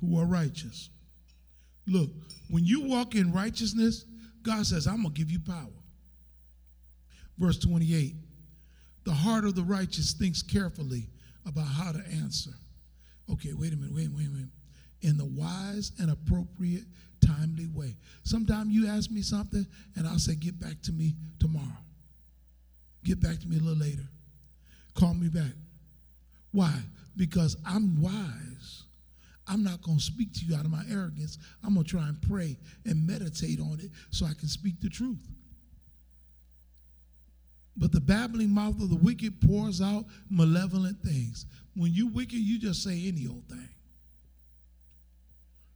[0.00, 0.90] who are righteous.
[1.86, 2.10] Look,
[2.48, 4.04] when you walk in righteousness,
[4.42, 5.68] God says, I'm going to give you power.
[7.38, 8.14] Verse 28
[9.04, 11.08] The heart of the righteous thinks carefully
[11.46, 12.50] about how to answer.
[13.32, 14.48] Okay, wait a minute, wait, wait, wait.
[15.02, 16.84] In the wise and appropriate,
[17.24, 17.96] timely way.
[18.24, 19.66] Sometimes you ask me something,
[19.96, 21.78] and I'll say, Get back to me tomorrow.
[23.04, 24.08] Get back to me a little later.
[24.94, 25.52] Call me back.
[26.52, 26.74] Why?
[27.16, 28.84] Because I'm wise.
[29.46, 31.38] I'm not going to speak to you out of my arrogance.
[31.64, 34.88] I'm going to try and pray and meditate on it so I can speak the
[34.88, 35.26] truth.
[37.80, 41.46] But the babbling mouth of the wicked pours out malevolent things.
[41.74, 43.68] When you wicked, you just say any old thing.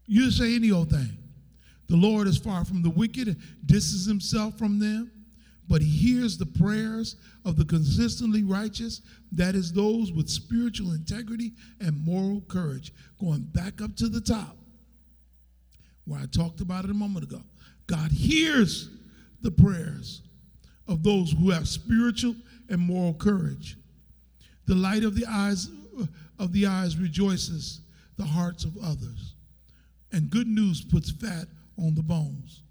[0.06, 1.16] You just say any old thing.
[1.88, 5.10] The Lord is far from the wicked and distances himself from them,
[5.66, 9.00] but he hears the prayers of the consistently righteous,
[9.32, 12.92] that is, those with spiritual integrity and moral courage.
[13.18, 14.58] Going back up to the top,
[16.04, 17.40] where I talked about it a moment ago.
[17.86, 18.90] God hears
[19.40, 20.20] the prayers
[20.86, 22.34] of those who have spiritual
[22.68, 23.76] and moral courage.
[24.66, 25.68] The light of the eyes
[26.38, 27.80] of the eyes rejoices
[28.16, 29.34] the hearts of others.
[30.12, 31.46] And good news puts fat
[31.78, 32.62] on the bones.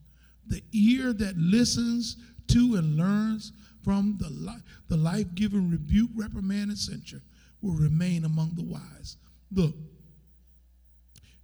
[0.47, 2.17] The ear that listens
[2.49, 3.53] to and learns
[3.83, 7.21] from the, li- the life giving rebuke, reprimand, and censure
[7.61, 9.17] will remain among the wise.
[9.51, 9.75] Look,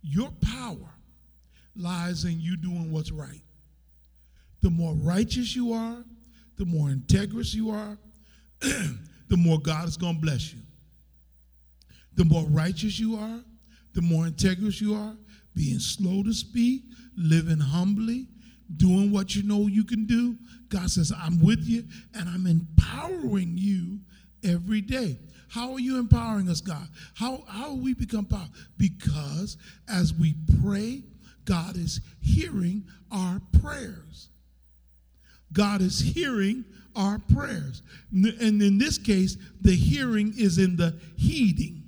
[0.02, 0.90] your power
[1.76, 3.42] lies in you doing what's right.
[4.62, 6.04] The more righteous you are,
[6.60, 7.98] the more integrous you are,
[8.60, 10.60] the more God is going to bless you.
[12.16, 13.40] The more righteous you are,
[13.94, 15.16] the more integrous you are,
[15.56, 16.84] being slow to speak,
[17.16, 18.28] living humbly,
[18.76, 20.36] doing what you know you can do.
[20.68, 24.00] God says, I'm with you and I'm empowering you
[24.44, 25.18] every day.
[25.48, 26.88] How are you empowering us, God?
[27.16, 28.54] How, how we become powerful?
[28.78, 29.56] Because
[29.88, 31.04] as we pray,
[31.46, 34.28] God is hearing our prayers.
[35.54, 37.82] God is hearing our prayers.
[38.12, 41.84] And in this case, the hearing is in the heeding.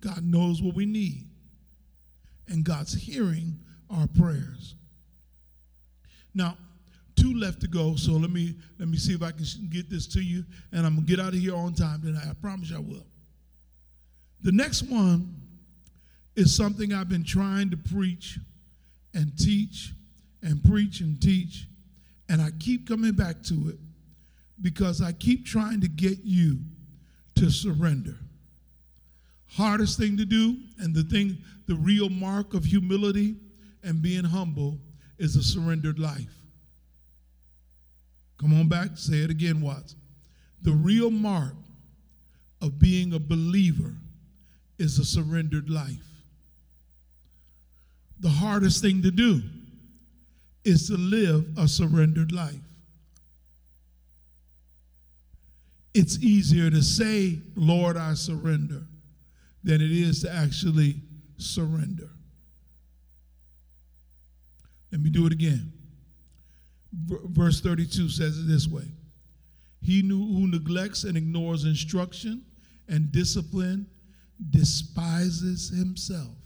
[0.00, 1.28] God knows what we need.
[2.48, 4.74] And God's hearing our prayers.
[6.34, 6.56] Now,
[7.16, 10.06] two left to go, so let me let me see if I can get this
[10.08, 12.24] to you, and I'm gonna get out of here on time tonight.
[12.28, 13.06] I promise you I will.
[14.42, 15.36] The next one
[16.34, 18.38] is something I've been trying to preach
[19.14, 19.92] and teach
[20.42, 21.66] and preach and teach,
[22.32, 23.78] and I keep coming back to it
[24.62, 26.60] because I keep trying to get you
[27.34, 28.16] to surrender.
[29.50, 33.36] Hardest thing to do, and the thing, the real mark of humility
[33.82, 34.78] and being humble
[35.18, 36.32] is a surrendered life.
[38.40, 39.94] Come on back, say it again, Watts.
[40.62, 41.54] The real mark
[42.62, 43.92] of being a believer
[44.78, 46.08] is a surrendered life.
[48.20, 49.42] The hardest thing to do
[50.64, 52.54] is to live a surrendered life.
[55.94, 58.82] It's easier to say, Lord, I surrender,
[59.62, 60.96] than it is to actually
[61.36, 62.08] surrender.
[64.90, 65.72] Let me do it again.
[66.92, 68.84] Verse 32 says it this way
[69.80, 72.44] He who neglects and ignores instruction
[72.88, 73.86] and discipline
[74.50, 76.36] despises himself.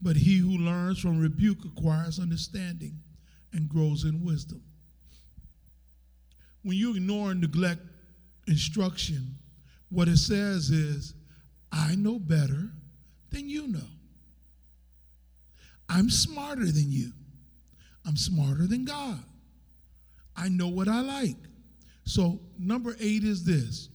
[0.00, 3.00] But he who learns from rebuke acquires understanding
[3.52, 4.62] and grows in wisdom.
[6.62, 7.80] When you ignore and neglect
[8.46, 9.38] instruction,
[9.90, 11.14] what it says is,
[11.72, 12.70] I know better
[13.30, 13.80] than you know.
[15.88, 17.12] I'm smarter than you.
[18.06, 19.22] I'm smarter than God.
[20.36, 21.36] I know what I like.
[22.04, 23.88] So, number eight is this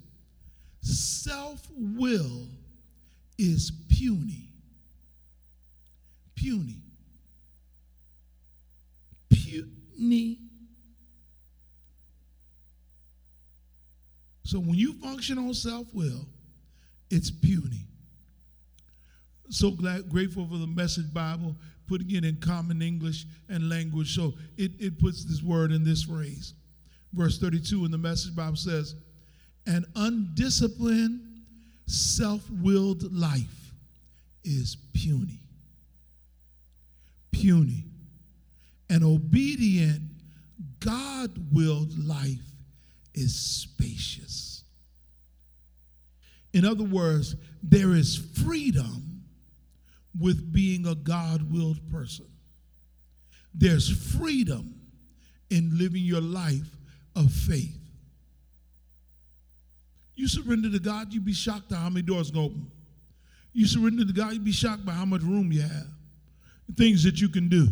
[0.82, 2.48] self will
[3.38, 4.43] is puny.
[6.44, 6.82] Puny.
[9.32, 10.40] Puny.
[14.44, 16.28] So, when you function on self will,
[17.10, 17.86] it's puny.
[19.50, 21.56] So glad, grateful for the Message Bible,
[21.88, 24.14] putting it in common English and language.
[24.14, 26.56] So it, it puts this word in this phrase.
[27.14, 28.96] Verse 32 in the Message Bible says,
[29.66, 31.22] An undisciplined,
[31.86, 33.72] self willed life
[34.44, 35.43] is puny.
[37.44, 37.84] Puny.
[38.90, 40.02] An obedient,
[40.80, 42.40] God willed life
[43.14, 44.64] is spacious.
[46.54, 48.16] In other words, there is
[48.46, 49.24] freedom
[50.18, 52.28] with being a God willed person.
[53.54, 54.76] There's freedom
[55.50, 56.78] in living your life
[57.14, 57.78] of faith.
[60.16, 62.72] You surrender to God, you'd be shocked at how many doors open.
[63.52, 65.88] You surrender to God, you'd be shocked by how much room you have,
[66.76, 67.68] things that you can do.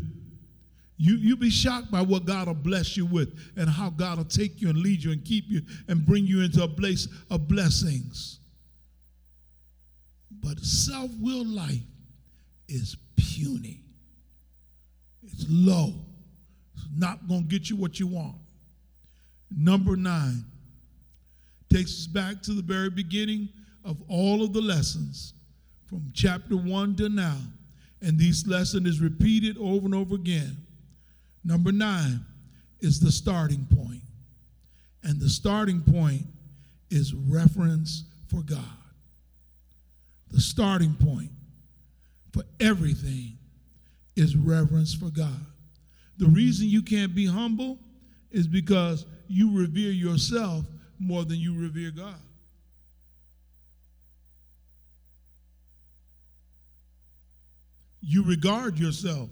[0.98, 4.26] You, you'll be shocked by what God will bless you with and how God will
[4.26, 7.48] take you and lead you and keep you and bring you into a place of
[7.48, 8.40] blessings.
[10.44, 11.82] But self will life
[12.68, 13.82] is puny,
[15.24, 15.94] it's low,
[16.76, 18.36] it's not going to get you what you want.
[19.50, 20.46] Number nine
[21.72, 23.50] takes us back to the very beginning
[23.84, 25.34] of all of the lessons
[25.88, 27.38] from chapter one to now.
[28.02, 30.58] And this lesson is repeated over and over again.
[31.44, 32.26] Number nine
[32.80, 34.02] is the starting point.
[35.04, 36.24] And the starting point
[36.90, 38.60] is reference for God.
[40.32, 41.32] The starting point
[42.32, 43.38] for everything
[44.16, 45.46] is reverence for God.
[46.18, 47.80] The reason you can't be humble
[48.32, 50.66] is because you revere yourself
[51.00, 52.20] more than you revere God.
[58.02, 59.30] You regard yourself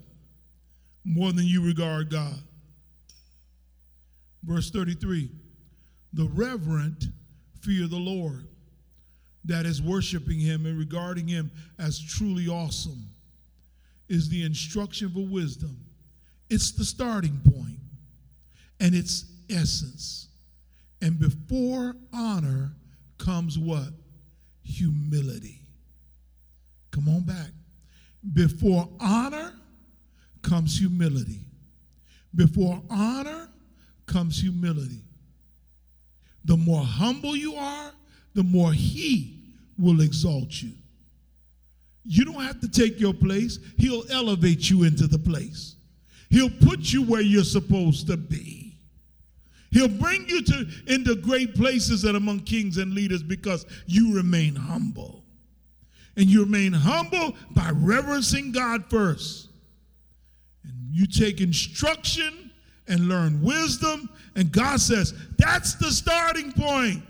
[1.03, 2.39] more than you regard God.
[4.43, 5.29] Verse 33
[6.13, 7.05] The reverent
[7.61, 8.47] fear the Lord,
[9.45, 13.09] that is, worshiping Him and regarding Him as truly awesome,
[14.07, 15.77] is the instruction for wisdom.
[16.49, 17.79] It's the starting point
[18.79, 20.27] and its essence.
[21.01, 22.71] And before honor
[23.17, 23.89] comes what?
[24.63, 25.61] Humility.
[26.91, 27.51] Come on back.
[28.33, 29.53] Before honor
[30.41, 31.39] comes humility.
[32.35, 33.49] Before honor
[34.05, 35.01] comes humility.
[36.45, 37.91] The more humble you are,
[38.33, 39.43] the more He
[39.77, 40.71] will exalt you.
[42.05, 45.75] You don't have to take your place, He'll elevate you into the place.
[46.29, 48.73] He'll put you where you're supposed to be.
[49.71, 54.55] He'll bring you to into great places and among kings and leaders because you remain
[54.55, 55.18] humble.
[56.17, 59.49] And you remain humble by reverencing God first.
[60.63, 62.51] And you take instruction
[62.87, 64.09] and learn wisdom.
[64.35, 67.03] And God says, that's the starting point.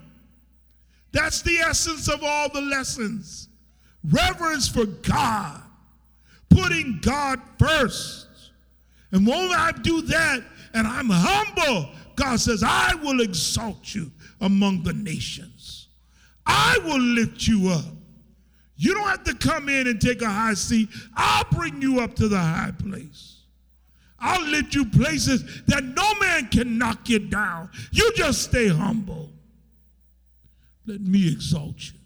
[1.11, 3.47] That's the essence of all the lessons.
[4.03, 5.61] Reverence for God,
[6.49, 8.27] putting God first.
[9.11, 10.43] And when I do that
[10.73, 15.87] and I'm humble, God says, I will exalt you among the nations.
[16.45, 17.95] I will lift you up.
[18.81, 20.87] You don't have to come in and take a high seat.
[21.13, 23.41] I'll bring you up to the high place.
[24.17, 27.69] I'll lift you places that no man can knock you down.
[27.91, 29.31] You just stay humble.
[30.85, 31.99] Let me exalt you.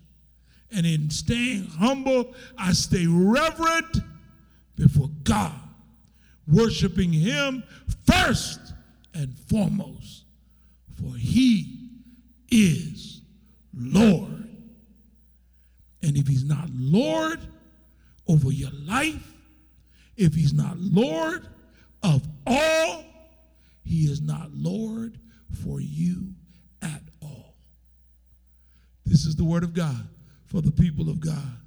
[0.72, 3.98] And in staying humble, I stay reverent
[4.76, 5.54] before God,
[6.48, 7.64] worshiping Him
[8.08, 8.74] first
[9.14, 10.24] and foremost,
[11.00, 11.92] for He
[12.50, 13.22] is
[13.76, 14.43] Lord.
[16.04, 17.40] And if he's not Lord
[18.28, 19.34] over your life,
[20.18, 21.48] if he's not Lord
[22.04, 23.06] of all,
[23.84, 25.18] he is not Lord
[25.64, 26.34] for you
[26.82, 27.56] at all.
[29.06, 30.08] This is the word of God
[30.46, 31.58] for the people of God.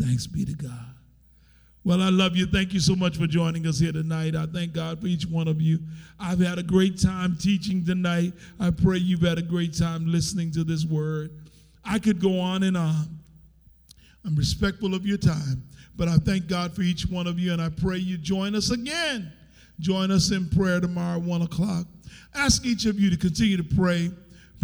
[0.00, 0.94] Thanks be to God.
[1.84, 2.46] Well, I love you.
[2.46, 4.36] Thank you so much for joining us here tonight.
[4.36, 5.80] I thank God for each one of you.
[6.20, 8.34] I've had a great time teaching tonight.
[8.60, 11.30] I pray you've had a great time listening to this word.
[11.84, 13.21] I could go on and on.
[14.24, 15.64] I'm respectful of your time,
[15.96, 18.70] but I thank God for each one of you, and I pray you join us
[18.70, 19.32] again.
[19.80, 21.86] Join us in prayer tomorrow, at 1 o'clock.
[22.34, 24.10] Ask each of you to continue to pray.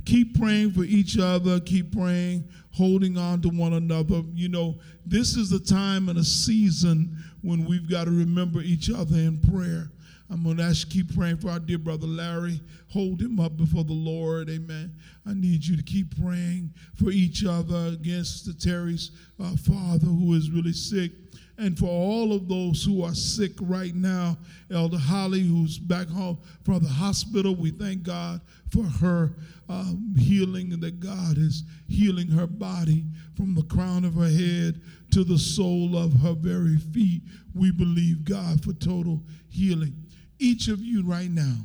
[0.05, 1.59] Keep praying for each other.
[1.61, 4.23] Keep praying, holding on to one another.
[4.33, 8.91] You know, this is the time and a season when we've got to remember each
[8.91, 9.91] other in prayer.
[10.31, 12.61] I'm going to ask you to keep praying for our dear brother Larry.
[12.93, 14.51] Hold him up before the Lord.
[14.51, 14.95] Amen.
[15.27, 19.11] I need you to keep praying for each other against the Terry's
[19.43, 21.13] uh, father who is really sick.
[21.57, 24.37] And for all of those who are sick right now,
[24.71, 29.33] Elder Holly, who's back home from the hospital, we thank God for her
[29.69, 34.81] uh, healing and that God is healing her body from the crown of her head
[35.11, 37.23] to the sole of her very feet.
[37.55, 39.95] We believe God for total healing
[40.39, 41.57] each of you right now,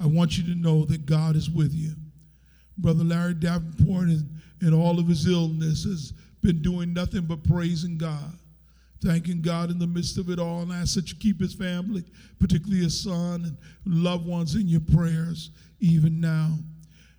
[0.00, 1.92] I want you to know that God is with you.
[2.76, 4.28] Brother Larry Davenport, in,
[4.62, 8.32] in all of his illness, has been doing nothing but praising God,
[9.02, 10.62] thanking God in the midst of it all.
[10.62, 12.04] And I ask that you keep his family,
[12.38, 16.50] particularly his son and loved ones, in your prayers even now.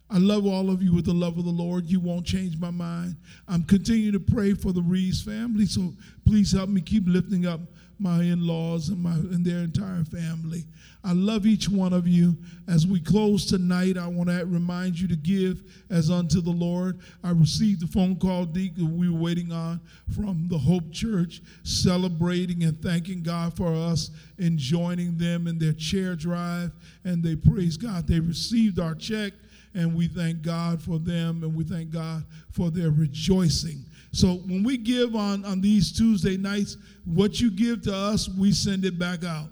[0.09, 1.85] I love all of you with the love of the Lord.
[1.85, 3.15] You won't change my mind.
[3.47, 5.93] I'm continuing to pray for the Reeves family, so
[6.25, 7.59] please help me keep lifting up
[7.99, 10.65] my in-laws and my and their entire family.
[11.03, 12.37] I love each one of you.
[12.67, 16.99] As we close tonight, I want to remind you to give as unto the Lord.
[17.23, 19.79] I received a phone call Deke, that we were waiting on
[20.13, 25.73] from the Hope Church, celebrating and thanking God for us in joining them in their
[25.73, 26.71] chair drive,
[27.03, 28.07] and they praise God.
[28.07, 29.33] They received our check
[29.75, 33.85] and we thank God for them and we thank God for their rejoicing.
[34.11, 38.51] So when we give on, on these Tuesday nights, what you give to us, we
[38.51, 39.49] send it back out.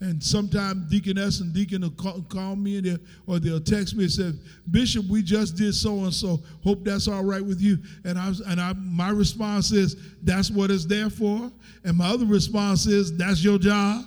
[0.00, 4.04] And sometimes Deaconess and Deacon will call, call me and they'll, or they'll text me
[4.04, 4.32] and say,
[4.70, 6.40] Bishop, we just did so and so.
[6.62, 7.78] Hope that's all right with you.
[8.04, 11.50] And I and I my response is, that's what it's there for.
[11.84, 14.04] And my other response is, that's your job.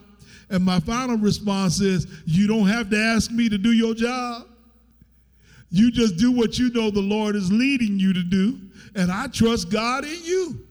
[0.49, 4.47] And my final response is, you don't have to ask me to do your job.
[5.72, 8.59] You just do what you know the Lord is leading you to do,
[8.93, 10.67] and I trust God in you.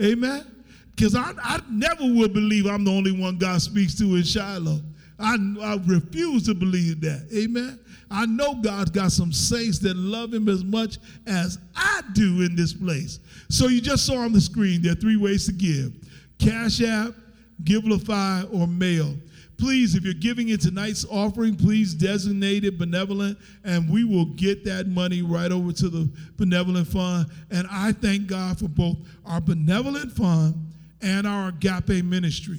[0.00, 0.46] Amen.
[0.94, 4.80] Because I, I never will believe I'm the only one God speaks to in Shiloh.
[5.18, 7.28] I, I refuse to believe that.
[7.36, 7.80] Amen.
[8.10, 12.54] I know God's got some saints that love Him as much as I do in
[12.54, 13.18] this place.
[13.48, 15.92] So you just saw on the screen there are three ways to give
[16.38, 17.14] Cash App,
[17.64, 19.14] Givelify, or mail.
[19.64, 24.62] Please, if you're giving in tonight's offering, please designate it benevolent, and we will get
[24.62, 26.06] that money right over to the
[26.36, 27.24] benevolent fund.
[27.50, 30.54] And I thank God for both our benevolent fund
[31.00, 32.58] and our agape ministry.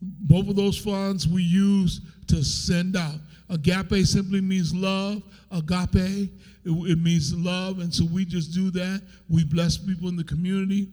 [0.00, 3.16] Both of those funds we use to send out.
[3.50, 5.20] Agape simply means love.
[5.50, 6.30] Agape, it,
[6.64, 7.80] it means love.
[7.80, 9.02] And so we just do that.
[9.28, 10.92] We bless people in the community.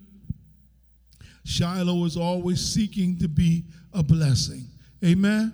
[1.46, 4.66] Shiloh is always seeking to be a blessing.
[5.04, 5.54] Amen.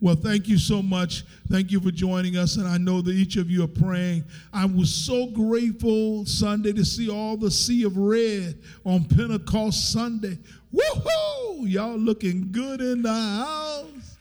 [0.00, 1.24] Well, thank you so much.
[1.50, 2.56] Thank you for joining us.
[2.56, 4.24] And I know that each of you are praying.
[4.52, 10.38] I was so grateful Sunday to see all the sea of red on Pentecost Sunday.
[10.72, 11.68] Woohoo!
[11.68, 14.18] Y'all looking good in the house.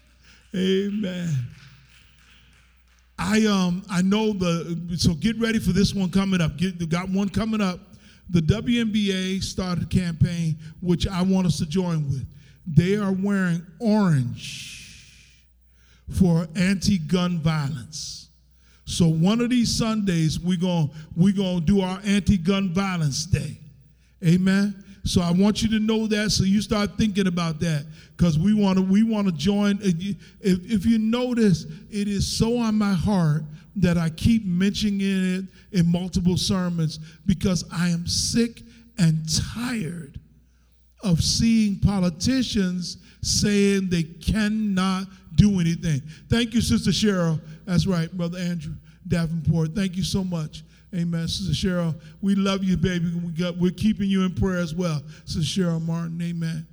[0.55, 1.30] Amen.
[3.20, 6.57] I um I know the so get ready for this one coming up.
[6.57, 7.80] Get got one coming up.
[8.30, 12.26] The WNBA started a campaign which I want us to join with.
[12.68, 14.78] They are wearing orange
[16.20, 18.30] for anti-gun violence.
[18.86, 23.57] So one of these Sundays we're going going to do our anti-gun violence day.
[24.26, 24.84] Amen.
[25.03, 27.86] So I want you to know that so you start thinking about that
[28.18, 32.57] cuz we want to we want to join if, if you notice it is so
[32.57, 33.45] on my heart
[33.78, 38.63] that I keep mentioning it in multiple sermons because I am sick
[38.97, 40.20] and tired
[41.03, 46.01] of seeing politicians saying they cannot do anything.
[46.29, 47.39] Thank you, Sister Cheryl.
[47.65, 48.73] That's right, Brother Andrew
[49.07, 49.75] Davenport.
[49.75, 50.63] Thank you so much.
[50.95, 51.27] Amen.
[51.27, 53.11] Sister Cheryl, we love you, baby.
[53.13, 55.01] We got, we're keeping you in prayer as well.
[55.25, 56.65] Sister Cheryl Martin, amen.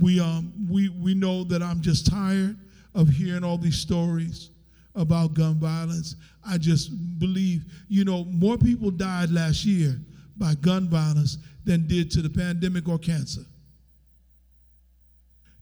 [0.00, 2.56] We, um, we, we know that I'm just tired
[2.94, 4.50] of hearing all these stories
[4.94, 6.16] about gun violence.
[6.46, 9.98] I just believe, you know, more people died last year
[10.36, 13.42] by gun violence than did to the pandemic or cancer.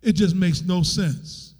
[0.02, 1.54] It just makes no sense.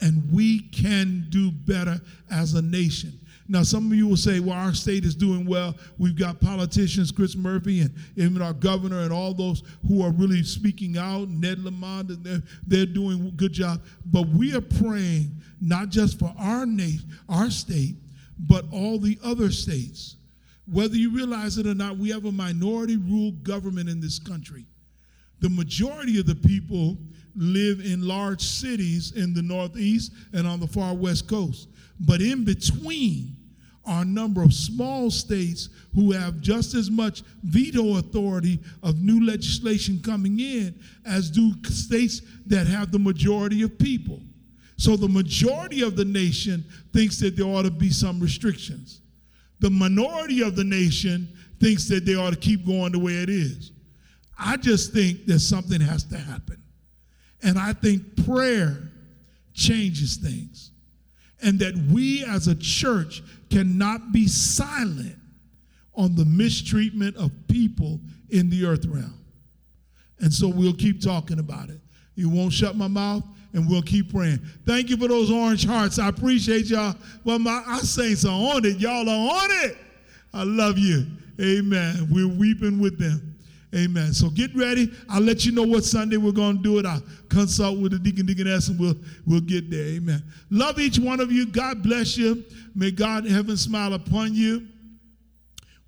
[0.00, 3.18] And we can do better as a nation.
[3.48, 5.76] Now, some of you will say, well, our state is doing well.
[5.98, 10.42] We've got politicians, Chris Murphy, and even our governor, and all those who are really
[10.42, 13.82] speaking out, Ned Lamont, and they're, they're doing a good job.
[14.06, 15.30] But we are praying
[15.60, 17.94] not just for our, nation, our state,
[18.38, 20.16] but all the other states.
[20.66, 24.66] Whether you realize it or not, we have a minority ruled government in this country.
[25.40, 26.98] The majority of the people
[27.36, 31.68] live in large cities in the Northeast and on the far West Coast.
[32.00, 33.36] But in between
[33.84, 39.24] are a number of small states who have just as much veto authority of new
[39.24, 40.74] legislation coming in
[41.04, 44.20] as do states that have the majority of people.
[44.76, 49.00] So the majority of the nation thinks that there ought to be some restrictions.
[49.60, 51.28] The minority of the nation
[51.60, 53.72] thinks that they ought to keep going the way it is.
[54.38, 56.62] I just think that something has to happen.
[57.42, 58.76] And I think prayer
[59.54, 60.70] changes things.
[61.42, 65.16] And that we as a church cannot be silent
[65.94, 69.18] on the mistreatment of people in the earth realm.
[70.20, 71.80] And so we'll keep talking about it.
[72.14, 74.40] You won't shut my mouth and we'll keep praying.
[74.66, 75.98] Thank you for those orange hearts.
[75.98, 76.94] I appreciate y'all.
[77.24, 78.78] Well, my our saints are on it.
[78.78, 79.76] Y'all are on it.
[80.32, 81.06] I love you.
[81.40, 82.08] Amen.
[82.10, 83.25] We're weeping with them.
[83.74, 84.12] Amen.
[84.12, 84.92] So get ready.
[85.08, 86.86] I'll let you know what Sunday we're going to do it.
[86.86, 88.96] I'll consult with the deacon, deaconess, and we'll,
[89.26, 89.86] we'll get there.
[89.86, 90.22] Amen.
[90.50, 91.46] Love each one of you.
[91.46, 92.44] God bless you.
[92.74, 94.68] May God in heaven smile upon you.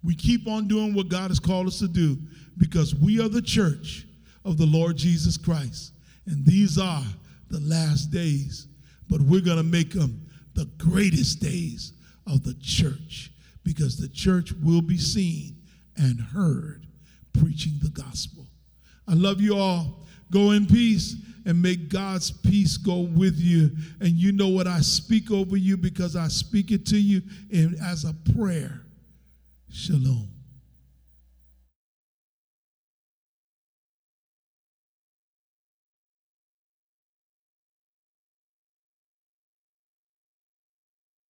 [0.02, 2.18] We keep on doing what God has called us to do
[2.56, 4.06] because we are the church
[4.44, 5.92] of the Lord Jesus Christ.
[6.26, 7.04] And these are
[7.48, 8.66] the last days.
[9.08, 11.92] But we're going to make them the greatest days
[12.26, 13.30] of the church
[13.62, 15.56] because the church will be seen
[15.96, 16.87] and heard
[17.32, 18.46] preaching the gospel.
[19.06, 20.06] I love you all.
[20.30, 21.16] Go in peace
[21.46, 23.70] and make God's peace go with you.
[24.00, 27.76] And you know what I speak over you because I speak it to you in,
[27.82, 28.82] as a prayer.
[29.70, 30.37] Shalom.